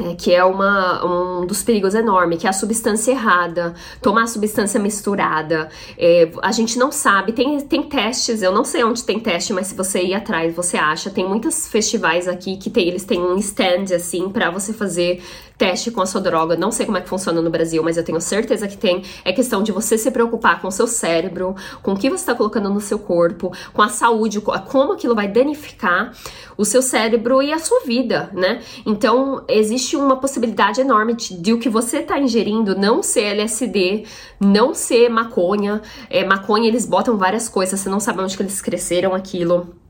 é, 0.00 0.14
que 0.14 0.34
é 0.34 0.42
uma, 0.42 1.04
um 1.04 1.46
dos 1.46 1.62
perigos 1.62 1.94
enormes, 1.94 2.38
que 2.38 2.46
é 2.46 2.50
a 2.50 2.52
substância 2.52 3.10
errada, 3.12 3.74
tomar 4.00 4.26
substância 4.26 4.80
misturada. 4.80 5.68
É, 5.98 6.30
a 6.40 6.50
gente 6.50 6.78
não 6.78 6.90
sabe, 6.90 7.32
tem, 7.32 7.60
tem 7.60 7.82
testes, 7.82 8.40
eu 8.40 8.52
não 8.52 8.64
sei 8.64 8.82
onde 8.84 9.04
tem 9.04 9.20
teste, 9.20 9.52
mas 9.52 9.66
se 9.66 9.74
você 9.74 10.02
ir 10.02 10.14
atrás, 10.14 10.54
você 10.54 10.78
acha. 10.78 11.10
Tem 11.10 11.28
muitos 11.28 11.68
festivais 11.68 12.26
aqui 12.26 12.56
que 12.56 12.70
tem, 12.70 12.88
eles 12.88 13.04
têm 13.04 13.20
um 13.20 13.36
stand 13.36 13.94
assim 13.94 14.30
para 14.30 14.50
você 14.50 14.72
fazer 14.72 15.22
teste 15.62 15.92
com 15.92 16.02
a 16.02 16.06
sua 16.06 16.20
droga. 16.20 16.56
Não 16.56 16.72
sei 16.72 16.84
como 16.84 16.98
é 16.98 17.00
que 17.00 17.08
funciona 17.08 17.40
no 17.40 17.48
Brasil, 17.48 17.84
mas 17.84 17.96
eu 17.96 18.02
tenho 18.02 18.20
certeza 18.20 18.66
que 18.66 18.76
tem. 18.76 19.04
É 19.24 19.32
questão 19.32 19.62
de 19.62 19.70
você 19.70 19.96
se 19.96 20.10
preocupar 20.10 20.60
com 20.60 20.66
o 20.66 20.72
seu 20.72 20.88
cérebro, 20.88 21.54
com 21.84 21.92
o 21.92 21.96
que 21.96 22.10
você 22.10 22.16
está 22.16 22.34
colocando 22.34 22.68
no 22.68 22.80
seu 22.80 22.98
corpo, 22.98 23.52
com 23.72 23.80
a 23.80 23.88
saúde, 23.88 24.40
como 24.40 24.92
aquilo 24.92 25.14
vai 25.14 25.28
danificar 25.28 26.12
o 26.58 26.64
seu 26.64 26.82
cérebro 26.82 27.40
e 27.40 27.52
a 27.52 27.60
sua 27.60 27.78
vida, 27.84 28.28
né? 28.34 28.60
Então, 28.84 29.44
existe 29.46 29.96
uma 29.96 30.16
possibilidade 30.16 30.80
enorme 30.80 31.14
de, 31.14 31.36
de 31.36 31.52
o 31.52 31.60
que 31.60 31.68
você 31.68 31.98
está 31.98 32.18
ingerindo 32.18 32.76
não 32.76 33.00
ser 33.00 33.22
LSD, 33.26 34.02
não 34.40 34.74
ser 34.74 35.08
maconha. 35.10 35.80
É, 36.10 36.24
maconha, 36.24 36.66
eles 36.66 36.84
botam 36.84 37.16
várias 37.16 37.48
coisas, 37.48 37.78
você 37.78 37.88
não 37.88 38.00
sabe 38.00 38.20
onde 38.20 38.36
que 38.36 38.42
eles 38.42 38.60
cresceram 38.60 39.14
aquilo. 39.14 39.81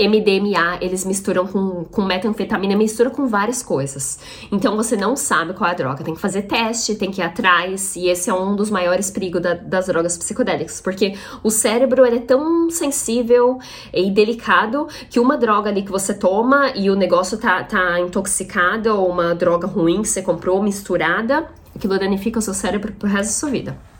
MDMA, 0.00 0.78
eles 0.80 1.04
misturam 1.04 1.46
com, 1.46 1.84
com 1.84 2.02
metanfetamina, 2.02 2.76
mistura 2.76 3.10
com 3.10 3.26
várias 3.26 3.62
coisas. 3.62 4.18
Então 4.52 4.76
você 4.76 4.96
não 4.96 5.16
sabe 5.16 5.54
qual 5.54 5.68
é 5.68 5.72
a 5.72 5.76
droga. 5.76 6.04
Tem 6.04 6.14
que 6.14 6.20
fazer 6.20 6.42
teste, 6.42 6.94
tem 6.94 7.10
que 7.10 7.20
ir 7.20 7.24
atrás, 7.24 7.96
e 7.96 8.08
esse 8.08 8.28
é 8.30 8.34
um 8.34 8.54
dos 8.54 8.70
maiores 8.70 9.10
perigos 9.10 9.40
da, 9.40 9.54
das 9.54 9.86
drogas 9.86 10.16
psicodélicas, 10.18 10.80
porque 10.80 11.14
o 11.42 11.50
cérebro 11.50 12.04
é 12.04 12.18
tão 12.18 12.70
sensível 12.70 13.58
e 13.92 14.10
delicado 14.10 14.86
que 15.10 15.18
uma 15.18 15.36
droga 15.36 15.70
ali 15.70 15.82
que 15.82 15.90
você 15.90 16.14
toma 16.14 16.72
e 16.74 16.90
o 16.90 16.94
negócio 16.94 17.38
tá, 17.38 17.62
tá 17.64 18.00
intoxicado, 18.00 18.90
ou 18.90 19.10
uma 19.10 19.34
droga 19.34 19.66
ruim 19.66 20.02
que 20.02 20.08
você 20.08 20.22
comprou 20.22 20.62
misturada, 20.62 21.48
aquilo 21.74 21.98
danifica 21.98 22.38
o 22.38 22.42
seu 22.42 22.54
cérebro 22.54 22.92
pro 22.92 23.08
resto 23.08 23.30
da 23.30 23.38
sua 23.38 23.50
vida. 23.50 23.95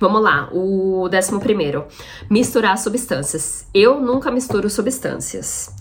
Vamos 0.00 0.22
lá, 0.22 0.48
o 0.52 1.08
décimo 1.08 1.40
primeiro. 1.40 1.86
Misturar 2.30 2.78
substâncias. 2.78 3.66
Eu 3.74 4.00
nunca 4.00 4.30
misturo 4.30 4.70
substâncias. 4.70 5.74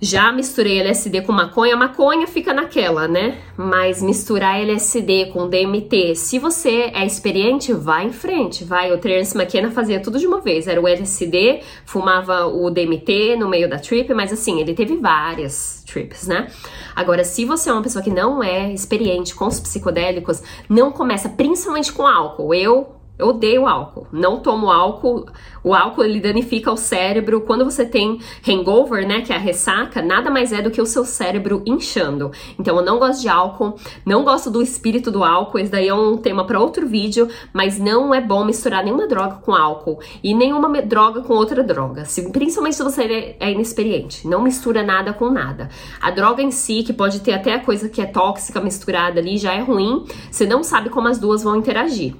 Já 0.00 0.32
misturei 0.32 0.80
LSD 0.80 1.22
com 1.22 1.32
maconha, 1.32 1.76
maconha 1.76 2.26
fica 2.26 2.52
naquela, 2.52 3.08
né? 3.08 3.38
Mas 3.56 4.02
misturar 4.02 4.60
LSD 4.60 5.30
com 5.32 5.48
DMT, 5.48 6.14
se 6.14 6.38
você 6.38 6.90
é 6.92 7.06
experiente, 7.06 7.72
vai 7.72 8.04
em 8.04 8.12
frente, 8.12 8.64
vai. 8.64 8.92
O 8.92 8.98
Terence 8.98 9.34
McKenna 9.34 9.70
fazia 9.70 10.00
tudo 10.00 10.18
de 10.18 10.26
uma 10.26 10.42
vez. 10.42 10.66
Era 10.66 10.78
o 10.78 10.86
LSD, 10.86 11.60
fumava 11.86 12.44
o 12.44 12.68
DMT 12.70 13.36
no 13.36 13.48
meio 13.48 13.70
da 13.70 13.78
trip, 13.78 14.12
mas 14.12 14.30
assim, 14.30 14.60
ele 14.60 14.74
teve 14.74 14.96
várias 14.96 15.82
trips, 15.86 16.26
né? 16.26 16.48
Agora, 16.94 17.24
se 17.24 17.46
você 17.46 17.70
é 17.70 17.72
uma 17.72 17.82
pessoa 17.82 18.04
que 18.04 18.10
não 18.10 18.42
é 18.42 18.72
experiente 18.74 19.34
com 19.34 19.46
os 19.46 19.58
psicodélicos, 19.58 20.42
não 20.68 20.92
começa 20.92 21.30
principalmente 21.30 21.90
com 21.92 22.06
álcool. 22.06 22.52
Eu 22.52 23.03
eu 23.16 23.28
odeio 23.28 23.66
álcool, 23.66 24.08
não 24.12 24.40
tomo 24.40 24.70
álcool. 24.70 25.26
O 25.62 25.72
álcool 25.72 26.02
ele 26.02 26.20
danifica 26.20 26.72
o 26.72 26.76
cérebro. 26.76 27.42
Quando 27.42 27.64
você 27.64 27.86
tem 27.86 28.18
hangover, 28.46 29.06
né, 29.06 29.20
que 29.20 29.32
é 29.32 29.36
a 29.36 29.38
ressaca, 29.38 30.02
nada 30.02 30.30
mais 30.30 30.52
é 30.52 30.60
do 30.60 30.70
que 30.70 30.80
o 30.80 30.86
seu 30.86 31.04
cérebro 31.04 31.62
inchando. 31.64 32.32
Então 32.58 32.76
eu 32.76 32.84
não 32.84 32.98
gosto 32.98 33.22
de 33.22 33.28
álcool, 33.28 33.76
não 34.04 34.24
gosto 34.24 34.50
do 34.50 34.60
espírito 34.60 35.12
do 35.12 35.22
álcool. 35.22 35.60
Esse 35.60 35.70
daí 35.70 35.86
é 35.86 35.94
um 35.94 36.16
tema 36.16 36.44
para 36.44 36.60
outro 36.60 36.88
vídeo, 36.88 37.28
mas 37.52 37.78
não 37.78 38.12
é 38.12 38.20
bom 38.20 38.44
misturar 38.44 38.82
nenhuma 38.82 39.06
droga 39.06 39.36
com 39.36 39.54
álcool 39.54 40.00
e 40.22 40.34
nenhuma 40.34 40.82
droga 40.82 41.20
com 41.20 41.34
outra 41.34 41.62
droga. 41.62 42.04
Se, 42.04 42.32
principalmente 42.32 42.76
se 42.76 42.82
você 42.82 43.36
é 43.38 43.52
inexperiente, 43.52 44.26
não 44.26 44.42
mistura 44.42 44.82
nada 44.82 45.12
com 45.12 45.30
nada. 45.30 45.68
A 46.00 46.10
droga 46.10 46.42
em 46.42 46.50
si, 46.50 46.82
que 46.82 46.92
pode 46.92 47.20
ter 47.20 47.32
até 47.32 47.54
a 47.54 47.60
coisa 47.60 47.88
que 47.88 48.02
é 48.02 48.06
tóxica 48.06 48.60
misturada 48.60 49.20
ali, 49.20 49.38
já 49.38 49.52
é 49.52 49.60
ruim. 49.60 50.04
Você 50.30 50.46
não 50.46 50.64
sabe 50.64 50.90
como 50.90 51.06
as 51.06 51.18
duas 51.18 51.44
vão 51.44 51.54
interagir. 51.54 52.16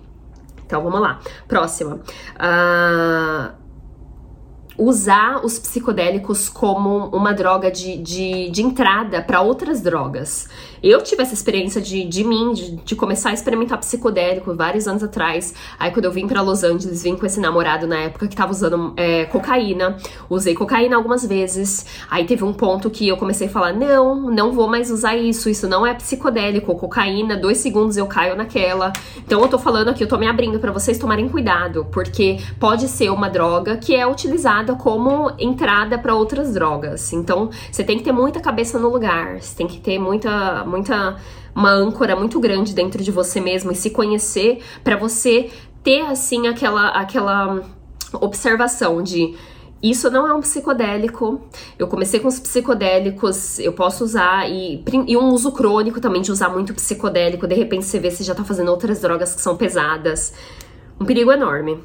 Então 0.67 0.83
vamos 0.83 1.01
lá. 1.01 1.21
Próxima. 1.47 2.01
Uh, 2.37 3.65
usar 4.77 5.45
os 5.45 5.59
psicodélicos 5.59 6.49
como 6.49 7.07
uma 7.09 7.33
droga 7.33 7.71
de, 7.71 7.97
de, 7.99 8.51
de 8.51 8.63
entrada 8.63 9.23
para 9.23 9.41
outras 9.41 9.81
drogas. 9.81 10.49
Eu 10.87 11.01
tive 11.01 11.23
essa 11.23 11.33
experiência 11.33 11.81
de, 11.81 12.05
de 12.05 12.23
mim, 12.23 12.53
de, 12.53 12.77
de 12.77 12.95
começar 12.95 13.31
a 13.31 13.33
experimentar 13.33 13.79
psicodélico 13.79 14.55
vários 14.55 14.87
anos 14.87 15.03
atrás. 15.03 15.55
Aí 15.79 15.91
quando 15.91 16.05
eu 16.05 16.13
vim 16.13 16.29
para 16.29 16.43
Los 16.43 16.63
Angeles, 16.63 17.03
vim 17.03 17.17
com 17.17 17.25
esse 17.25 17.41
namorado 17.41 17.87
na 17.87 18.01
época 18.01 18.29
que 18.29 18.37
tava 18.37 18.53
usando 18.53 18.93
é, 18.95 19.25
cocaína. 19.25 19.97
Usei 20.29 20.55
cocaína 20.55 20.95
algumas 20.95 21.25
vezes. 21.27 21.87
Aí 22.11 22.27
teve 22.27 22.45
um 22.45 22.53
ponto 22.53 22.91
que 22.91 23.09
eu 23.09 23.17
comecei 23.17 23.47
a 23.47 23.51
falar: 23.51 23.73
não, 23.73 24.31
não 24.31 24.53
vou 24.53 24.69
mais 24.69 24.91
usar 24.91 25.17
isso, 25.17 25.49
isso 25.49 25.67
não 25.67 25.87
é 25.87 25.95
psicodélico. 25.95 26.75
Cocaína, 26.75 27.35
dois 27.35 27.57
segundos 27.57 27.97
eu 27.97 28.07
caio 28.07 28.37
naquela. 28.37 28.93
Então 29.17 29.41
eu 29.41 29.49
tô 29.49 29.59
falando 29.59 29.89
aqui, 29.89 30.05
eu 30.05 30.09
tô 30.09 30.19
me 30.19 30.27
abrindo 30.27 30.59
para 30.59 30.71
vocês 30.71 30.99
tomarem 30.99 31.31
cuidado, 31.31 31.87
porque 31.91 32.37
pode 32.61 32.89
ser 32.89 33.09
uma 33.09 33.31
droga 33.31 33.79
que 33.79 33.95
é 33.97 34.07
utilizada 34.07 34.75
como 34.75 35.33
entrada 35.39 35.97
para 35.97 36.15
outras 36.15 36.53
drogas. 36.53 37.11
Então 37.15 37.49
você 37.73 37.83
tem 37.83 37.97
que 37.97 38.05
ter 38.05 38.13
muita 38.13 38.39
cabeça 38.39 38.79
no 38.79 38.91
lugar, 38.91 39.41
você 39.41 39.57
tem 39.57 39.67
que 39.67 39.81
ter 39.81 39.99
muita, 39.99 40.63
muita 40.75 41.17
uma 41.55 41.71
âncora 41.71 42.17
muito 42.17 42.41
grande 42.41 42.75
dentro 42.75 43.03
de 43.03 43.13
você 43.13 43.41
mesmo 43.41 43.71
e 43.71 43.77
se 43.77 43.91
conhecer 43.91 44.61
para 44.83 44.97
você 44.97 45.51
ter 45.85 46.01
assim 46.03 46.49
aquela 46.49 46.89
aquela 46.89 47.63
observação 48.21 49.03
de 49.03 49.35
isso 49.83 50.11
não 50.11 50.27
é 50.27 50.33
um 50.33 50.41
psicodélico. 50.41 51.43
Eu 51.79 51.87
comecei 51.87 52.19
com 52.19 52.27
os 52.27 52.41
psicodélicos, 52.41 53.59
eu 53.59 53.75
posso 53.75 54.03
usar, 54.03 54.51
e, 54.51 54.83
e, 55.07 55.15
um 55.15 55.29
uso 55.29 55.53
crônico 55.53 56.01
também 56.01 56.23
de 56.23 56.33
usar 56.33 56.49
muito 56.49 56.73
psicodélico. 56.73 57.47
De 57.47 57.55
repente 57.55 57.85
você 57.85 57.99
vê 57.99 58.11
se 58.11 58.25
já 58.25 58.35
tá 58.35 58.43
fazendo 58.43 58.71
outras 58.71 59.03
drogas 59.03 59.35
que 59.35 59.43
são 59.43 59.59
pesadas. 59.59 60.33
Um 60.99 61.05
perigo 61.05 61.31
enorme. 61.31 61.79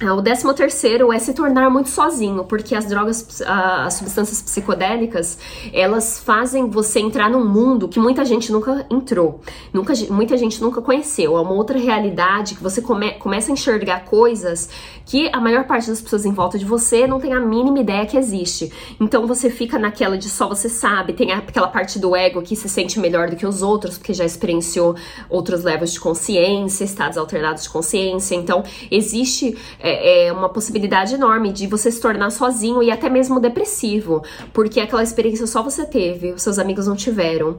Ah, 0.00 0.14
o 0.14 0.20
décimo 0.20 0.52
terceiro 0.52 1.12
é 1.12 1.18
se 1.18 1.32
tornar 1.32 1.70
muito 1.70 1.88
sozinho, 1.88 2.44
porque 2.44 2.74
as 2.74 2.86
drogas, 2.86 3.40
as 3.46 3.94
substâncias 3.94 4.42
psicodélicas, 4.42 5.38
elas 5.72 6.18
fazem 6.18 6.68
você 6.68 6.98
entrar 6.98 7.30
num 7.30 7.44
mundo 7.44 7.88
que 7.88 8.00
muita 8.00 8.24
gente 8.24 8.50
nunca 8.50 8.84
entrou, 8.90 9.40
nunca, 9.72 9.92
muita 10.10 10.36
gente 10.36 10.60
nunca 10.60 10.82
conheceu. 10.82 11.36
É 11.36 11.40
uma 11.40 11.52
outra 11.52 11.78
realidade 11.78 12.56
que 12.56 12.62
você 12.62 12.82
come, 12.82 13.12
começa 13.12 13.50
a 13.50 13.54
enxergar 13.54 14.04
coisas 14.04 14.68
que 15.06 15.28
a 15.32 15.40
maior 15.40 15.64
parte 15.64 15.88
das 15.88 16.00
pessoas 16.00 16.24
em 16.24 16.32
volta 16.32 16.58
de 16.58 16.64
você 16.64 17.06
não 17.06 17.20
tem 17.20 17.32
a 17.32 17.40
mínima 17.40 17.78
ideia 17.78 18.06
que 18.06 18.16
existe. 18.16 18.72
Então 18.98 19.26
você 19.26 19.50
fica 19.50 19.78
naquela 19.78 20.18
de 20.18 20.28
só 20.28 20.48
você 20.48 20.68
sabe, 20.68 21.12
tem 21.12 21.32
aquela 21.32 21.68
parte 21.68 21.98
do 21.98 22.16
ego 22.16 22.42
que 22.42 22.56
se 22.56 22.68
sente 22.68 22.98
melhor 22.98 23.30
do 23.30 23.36
que 23.36 23.46
os 23.46 23.62
outros, 23.62 23.96
porque 23.98 24.12
já 24.12 24.24
experienciou 24.24 24.96
outros 25.28 25.62
levels 25.62 25.92
de 25.92 26.00
consciência, 26.00 26.84
estados 26.84 27.16
alternados 27.16 27.64
de 27.64 27.70
consciência. 27.70 28.34
Então 28.34 28.64
existe 28.90 29.56
é, 29.84 30.26
é 30.26 30.32
uma 30.32 30.48
possibilidade 30.48 31.14
enorme 31.14 31.52
de 31.52 31.66
você 31.66 31.90
se 31.90 32.00
tornar 32.00 32.30
sozinho 32.30 32.82
e 32.82 32.90
até 32.90 33.10
mesmo 33.10 33.38
depressivo, 33.38 34.22
porque 34.52 34.80
aquela 34.80 35.02
experiência 35.02 35.46
só 35.46 35.62
você 35.62 35.84
teve, 35.84 36.32
os 36.32 36.42
seus 36.42 36.58
amigos 36.58 36.86
não 36.86 36.96
tiveram. 36.96 37.58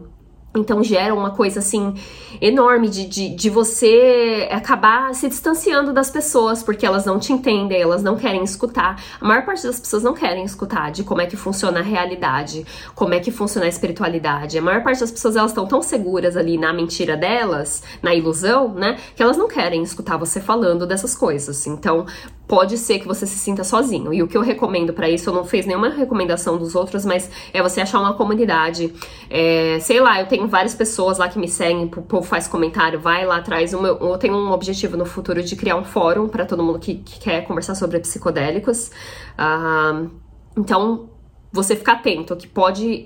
Então 0.57 0.83
gera 0.83 1.13
uma 1.13 1.31
coisa 1.31 1.59
assim 1.59 1.93
enorme 2.41 2.89
de, 2.89 3.05
de, 3.05 3.29
de, 3.29 3.49
você 3.49 4.47
acabar 4.51 5.13
se 5.15 5.27
distanciando 5.27 5.93
das 5.93 6.09
pessoas 6.09 6.61
porque 6.61 6.85
elas 6.85 7.05
não 7.05 7.19
te 7.19 7.31
entendem, 7.31 7.81
elas 7.81 8.03
não 8.03 8.17
querem 8.17 8.43
escutar. 8.43 9.01
A 9.19 9.25
maior 9.25 9.45
parte 9.45 9.65
das 9.65 9.79
pessoas 9.79 10.03
não 10.03 10.13
querem 10.13 10.43
escutar 10.43 10.91
de 10.91 11.03
como 11.03 11.21
é 11.21 11.25
que 11.25 11.37
funciona 11.37 11.79
a 11.79 11.83
realidade, 11.83 12.65
como 12.93 13.13
é 13.13 13.19
que 13.19 13.31
funciona 13.31 13.65
a 13.65 13.69
espiritualidade. 13.69 14.57
A 14.57 14.61
maior 14.61 14.83
parte 14.83 14.99
das 14.99 15.11
pessoas 15.11 15.35
elas 15.35 15.51
estão 15.51 15.65
tão 15.65 15.81
seguras 15.81 16.35
ali 16.35 16.57
na 16.57 16.73
mentira 16.73 17.15
delas, 17.15 17.83
na 18.01 18.13
ilusão, 18.13 18.73
né, 18.73 18.97
que 19.15 19.23
elas 19.23 19.37
não 19.37 19.47
querem 19.47 19.81
escutar 19.83 20.17
você 20.17 20.41
falando 20.41 20.85
dessas 20.85 21.15
coisas. 21.15 21.65
Então 21.67 22.05
pode 22.47 22.77
ser 22.77 22.99
que 22.99 23.07
você 23.07 23.25
se 23.25 23.37
sinta 23.37 23.63
sozinho. 23.63 24.13
E 24.13 24.21
o 24.21 24.27
que 24.27 24.37
eu 24.37 24.41
recomendo 24.41 24.93
para 24.93 25.09
isso, 25.09 25.29
eu 25.29 25.33
não 25.33 25.43
fiz 25.43 25.65
nenhuma 25.65 25.89
recomendação 25.89 26.57
dos 26.57 26.75
outros, 26.75 27.05
mas 27.05 27.29
é 27.53 27.61
você 27.61 27.81
achar 27.81 27.99
uma 27.99 28.13
comunidade. 28.13 28.93
É, 29.29 29.79
sei 29.81 29.99
lá, 29.99 30.19
eu 30.19 30.27
tenho 30.27 30.47
várias 30.47 30.75
pessoas 30.75 31.17
lá 31.17 31.27
que 31.27 31.39
me 31.39 31.47
seguem, 31.47 31.85
o 31.85 32.01
povo 32.01 32.25
faz 32.25 32.47
comentário, 32.47 32.99
vai 32.99 33.25
lá 33.25 33.37
atrás. 33.37 33.73
eu 33.73 34.17
tenho 34.17 34.35
um 34.35 34.51
objetivo 34.51 34.95
no 34.95 35.05
futuro 35.05 35.41
de 35.41 35.55
criar 35.55 35.75
um 35.75 35.83
fórum 35.83 36.27
para 36.27 36.45
todo 36.45 36.63
mundo 36.63 36.79
que, 36.79 36.95
que, 36.95 37.19
quer 37.19 37.45
conversar 37.45 37.75
sobre 37.75 37.99
psicodélicos. 37.99 38.91
Uh, 39.37 40.09
então, 40.57 41.09
você 41.51 41.75
ficar 41.75 41.93
atento, 41.93 42.35
que 42.35 42.47
pode. 42.47 43.03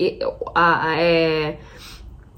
É, 0.98 1.58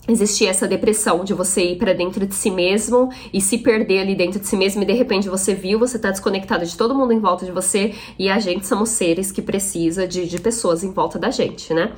existir 0.08 0.48
essa 0.48 0.68
depressão 0.68 1.24
de 1.24 1.34
você 1.34 1.74
ir 1.74 1.78
para 1.78 1.94
dentro 1.94 2.26
de 2.26 2.34
si 2.34 2.50
mesmo 2.50 3.10
e 3.32 3.40
se 3.40 3.58
perder 3.58 4.00
ali 4.00 4.16
dentro 4.16 4.40
de 4.40 4.48
si 4.48 4.56
mesmo 4.56 4.82
e 4.82 4.86
de 4.86 4.94
repente 4.94 5.30
você 5.30 5.54
viu, 5.54 5.78
você 5.78 6.00
tá 6.00 6.10
desconectado 6.10 6.66
de 6.66 6.76
todo 6.76 6.96
mundo 6.96 7.14
em 7.14 7.20
volta 7.20 7.46
de 7.46 7.52
você 7.52 7.94
e 8.18 8.30
a 8.30 8.40
gente 8.40 8.66
somos 8.66 8.90
seres 8.90 9.32
que 9.32 9.42
precisa 9.42 10.08
de, 10.08 10.28
de 10.28 10.40
pessoas 10.40 10.84
em 10.84 10.92
volta 10.92 11.20
da 11.20 11.30
gente, 11.30 11.74
né? 11.74 11.94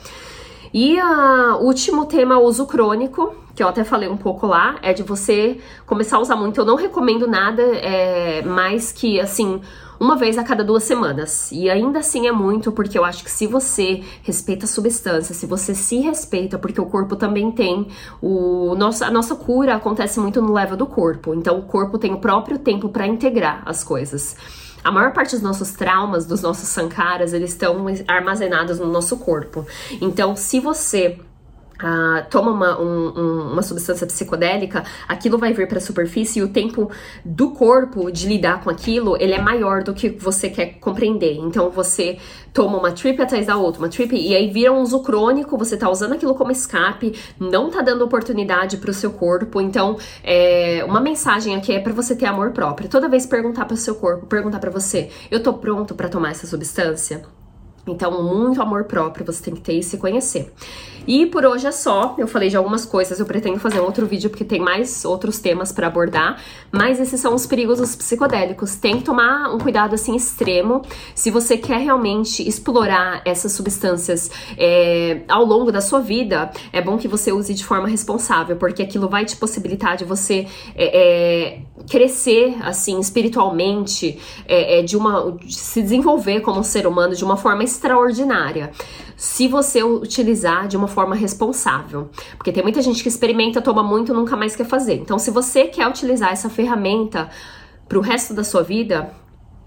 E 0.73 0.99
o 0.99 1.05
uh, 1.05 1.63
último 1.63 2.05
tema, 2.05 2.39
uso 2.39 2.65
crônico, 2.65 3.35
que 3.55 3.61
eu 3.61 3.67
até 3.67 3.83
falei 3.83 4.09
um 4.09 4.17
pouco 4.17 4.47
lá, 4.47 4.77
é 4.81 4.91
de 4.91 5.03
você 5.03 5.59
começar 5.85 6.17
a 6.17 6.19
usar 6.19 6.35
muito. 6.35 6.59
Eu 6.59 6.65
não 6.65 6.75
recomendo 6.75 7.27
nada 7.27 7.61
é, 7.61 8.41
mais 8.41 8.91
que, 8.91 9.19
assim, 9.19 9.61
uma 9.99 10.15
vez 10.15 10.37
a 10.37 10.43
cada 10.43 10.63
duas 10.63 10.83
semanas. 10.83 11.51
E 11.51 11.69
ainda 11.69 11.99
assim 11.99 12.27
é 12.27 12.31
muito, 12.31 12.71
porque 12.71 12.97
eu 12.97 13.05
acho 13.05 13.23
que 13.23 13.29
se 13.29 13.45
você 13.45 14.01
respeita 14.23 14.65
a 14.65 14.67
substância, 14.67 15.35
se 15.35 15.45
você 15.45 15.75
se 15.75 15.99
respeita, 15.99 16.57
porque 16.57 16.81
o 16.81 16.85
corpo 16.87 17.15
também 17.15 17.51
tem 17.51 17.87
o 18.19 18.73
nosso, 18.75 19.03
a 19.03 19.11
nossa 19.11 19.35
cura 19.35 19.75
acontece 19.75 20.19
muito 20.19 20.41
no 20.41 20.51
level 20.51 20.75
do 20.75 20.87
corpo. 20.87 21.35
Então 21.35 21.59
o 21.59 21.61
corpo 21.61 21.99
tem 21.99 22.11
o 22.13 22.17
próprio 22.17 22.57
tempo 22.57 22.89
para 22.89 23.05
integrar 23.05 23.61
as 23.65 23.83
coisas. 23.83 24.35
A 24.83 24.91
maior 24.91 25.13
parte 25.13 25.31
dos 25.31 25.41
nossos 25.41 25.71
traumas, 25.71 26.25
dos 26.25 26.41
nossos 26.41 26.67
sankaras, 26.67 27.33
eles 27.33 27.51
estão 27.51 27.85
armazenados 28.07 28.79
no 28.79 28.87
nosso 28.87 29.17
corpo. 29.17 29.65
Então, 30.01 30.35
se 30.35 30.59
você 30.59 31.19
Uh, 31.83 32.25
toma 32.29 32.51
uma, 32.51 32.79
um, 32.79 33.51
uma 33.51 33.61
substância 33.61 34.07
psicodélica, 34.07 34.85
aquilo 35.05 35.37
vai 35.37 35.51
vir 35.51 35.67
para 35.67 35.79
a 35.79 35.81
superfície 35.81 36.39
e 36.39 36.41
o 36.41 36.47
tempo 36.47 36.89
do 37.25 37.51
corpo 37.51 38.09
de 38.09 38.25
lidar 38.25 38.63
com 38.63 38.69
aquilo, 38.69 39.17
ele 39.19 39.33
é 39.33 39.41
maior 39.41 39.83
do 39.83 39.93
que 39.93 40.07
você 40.07 40.49
quer 40.49 40.79
compreender. 40.79 41.33
Então 41.33 41.69
você 41.69 42.17
toma 42.53 42.77
uma 42.77 42.93
trip 42.93 43.21
atrás 43.21 43.47
da 43.47 43.57
outra, 43.57 43.81
uma 43.81 43.89
trip 43.89 44.15
e 44.15 44.33
aí 44.33 44.49
vira 44.49 44.71
um 44.71 44.81
uso 44.81 45.01
crônico, 45.01 45.57
você 45.57 45.75
tá 45.75 45.89
usando 45.89 46.13
aquilo 46.13 46.33
como 46.35 46.51
escape, 46.51 47.19
não 47.37 47.69
tá 47.69 47.81
dando 47.81 48.05
oportunidade 48.05 48.77
para 48.77 48.91
o 48.91 48.93
seu 48.93 49.11
corpo. 49.11 49.59
Então, 49.59 49.97
é, 50.23 50.85
uma 50.87 51.01
mensagem 51.01 51.53
aqui 51.53 51.73
é 51.73 51.79
para 51.79 51.91
você 51.91 52.15
ter 52.15 52.27
amor 52.27 52.51
próprio. 52.51 52.87
Toda 52.87 53.09
vez 53.09 53.25
perguntar 53.25 53.65
para 53.65 53.73
o 53.73 53.77
seu 53.77 53.95
corpo, 53.95 54.25
perguntar 54.25 54.59
para 54.59 54.71
você, 54.71 55.09
eu 55.29 55.43
tô 55.43 55.53
pronto 55.53 55.95
para 55.95 56.07
tomar 56.07 56.31
essa 56.31 56.47
substância? 56.47 57.23
Então, 57.85 58.23
muito 58.23 58.61
amor 58.61 58.85
próprio 58.85 59.25
você 59.25 59.43
tem 59.43 59.55
que 59.55 59.61
ter 59.61 59.73
e 59.73 59.83
se 59.83 59.97
conhecer. 59.97 60.53
E 61.05 61.25
por 61.25 61.45
hoje 61.45 61.67
é 61.67 61.71
só. 61.71 62.15
Eu 62.17 62.27
falei 62.27 62.49
de 62.49 62.55
algumas 62.55 62.85
coisas, 62.85 63.19
eu 63.19 63.25
pretendo 63.25 63.59
fazer 63.59 63.79
um 63.79 63.83
outro 63.83 64.05
vídeo 64.05 64.29
porque 64.29 64.45
tem 64.45 64.59
mais 64.59 65.03
outros 65.03 65.39
temas 65.39 65.71
para 65.71 65.87
abordar, 65.87 66.41
mas 66.71 66.99
esses 66.99 67.19
são 67.19 67.35
os 67.35 67.45
perigos 67.45 67.79
dos 67.79 67.95
psicodélicos. 67.95 68.75
Tem 68.75 68.97
que 68.97 69.03
tomar 69.03 69.53
um 69.53 69.57
cuidado 69.57 69.95
assim 69.95 70.15
extremo. 70.15 70.81
Se 71.13 71.29
você 71.29 71.57
quer 71.57 71.79
realmente 71.79 72.47
explorar 72.47 73.21
essas 73.25 73.51
substâncias 73.51 74.31
é, 74.57 75.21
ao 75.27 75.43
longo 75.45 75.71
da 75.71 75.81
sua 75.81 75.99
vida, 75.99 76.51
é 76.71 76.81
bom 76.81 76.97
que 76.97 77.07
você 77.07 77.31
use 77.31 77.53
de 77.53 77.65
forma 77.65 77.87
responsável, 77.87 78.55
porque 78.55 78.81
aquilo 78.81 79.09
vai 79.09 79.25
te 79.25 79.35
possibilitar 79.35 79.97
de 79.97 80.05
você 80.05 80.47
é, 80.75 81.55
é, 81.55 81.61
crescer 81.89 82.55
assim 82.61 82.99
espiritualmente, 82.99 84.19
é, 84.47 84.79
é, 84.79 84.81
de 84.81 84.95
uma 84.95 85.33
de 85.43 85.55
se 85.55 85.81
desenvolver 85.81 86.41
como 86.41 86.63
ser 86.63 86.87
humano 86.87 87.15
de 87.15 87.23
uma 87.23 87.35
forma 87.35 87.63
extraordinária 87.63 88.71
se 89.15 89.47
você 89.47 89.83
utilizar 89.83 90.67
de 90.67 90.77
uma 90.77 90.87
forma 90.87 91.15
responsável. 91.15 92.09
Porque 92.37 92.51
tem 92.51 92.63
muita 92.63 92.81
gente 92.81 93.01
que 93.01 93.09
experimenta, 93.09 93.61
toma 93.61 93.83
muito, 93.83 94.13
nunca 94.13 94.35
mais 94.35 94.55
quer 94.55 94.65
fazer. 94.65 94.95
Então, 94.95 95.19
se 95.19 95.31
você 95.31 95.65
quer 95.65 95.87
utilizar 95.87 96.31
essa 96.31 96.49
ferramenta 96.49 97.29
para 97.87 97.97
o 97.97 98.01
resto 98.01 98.33
da 98.33 98.43
sua 98.43 98.63
vida, 98.63 99.11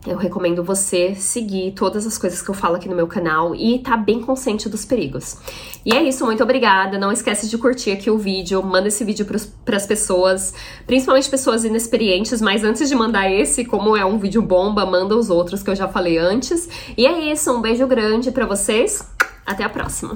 eu 0.06 0.16
recomendo 0.16 0.62
você 0.62 1.14
seguir 1.16 1.72
todas 1.72 2.06
as 2.06 2.16
coisas 2.16 2.40
que 2.40 2.48
eu 2.48 2.54
falo 2.54 2.76
aqui 2.76 2.88
no 2.88 2.94
meu 2.94 3.08
canal 3.08 3.54
e 3.54 3.80
tá 3.80 3.96
bem 3.96 4.20
consciente 4.20 4.68
dos 4.68 4.84
perigos. 4.84 5.36
E 5.84 5.92
é 5.92 6.02
isso, 6.02 6.24
muito 6.24 6.42
obrigada. 6.42 6.96
Não 6.96 7.10
esquece 7.10 7.48
de 7.48 7.58
curtir 7.58 7.90
aqui 7.90 8.10
o 8.10 8.16
vídeo, 8.16 8.62
manda 8.62 8.88
esse 8.88 9.04
vídeo 9.04 9.26
para 9.64 9.76
as 9.76 9.86
pessoas, 9.86 10.54
principalmente 10.86 11.28
pessoas 11.28 11.64
inexperientes, 11.64 12.40
mas 12.40 12.62
antes 12.62 12.88
de 12.88 12.94
mandar 12.94 13.30
esse, 13.30 13.64
como 13.64 13.96
é 13.96 14.04
um 14.04 14.18
vídeo 14.18 14.42
bomba, 14.42 14.86
manda 14.86 15.16
os 15.16 15.28
outros 15.28 15.62
que 15.62 15.70
eu 15.70 15.74
já 15.74 15.88
falei 15.88 16.18
antes. 16.18 16.68
E 16.96 17.04
é 17.06 17.32
isso, 17.32 17.52
um 17.52 17.60
beijo 17.60 17.86
grande 17.86 18.30
para 18.30 18.46
vocês. 18.46 19.04
Até 19.46 19.62
a 19.62 19.68
próxima! 19.68 20.12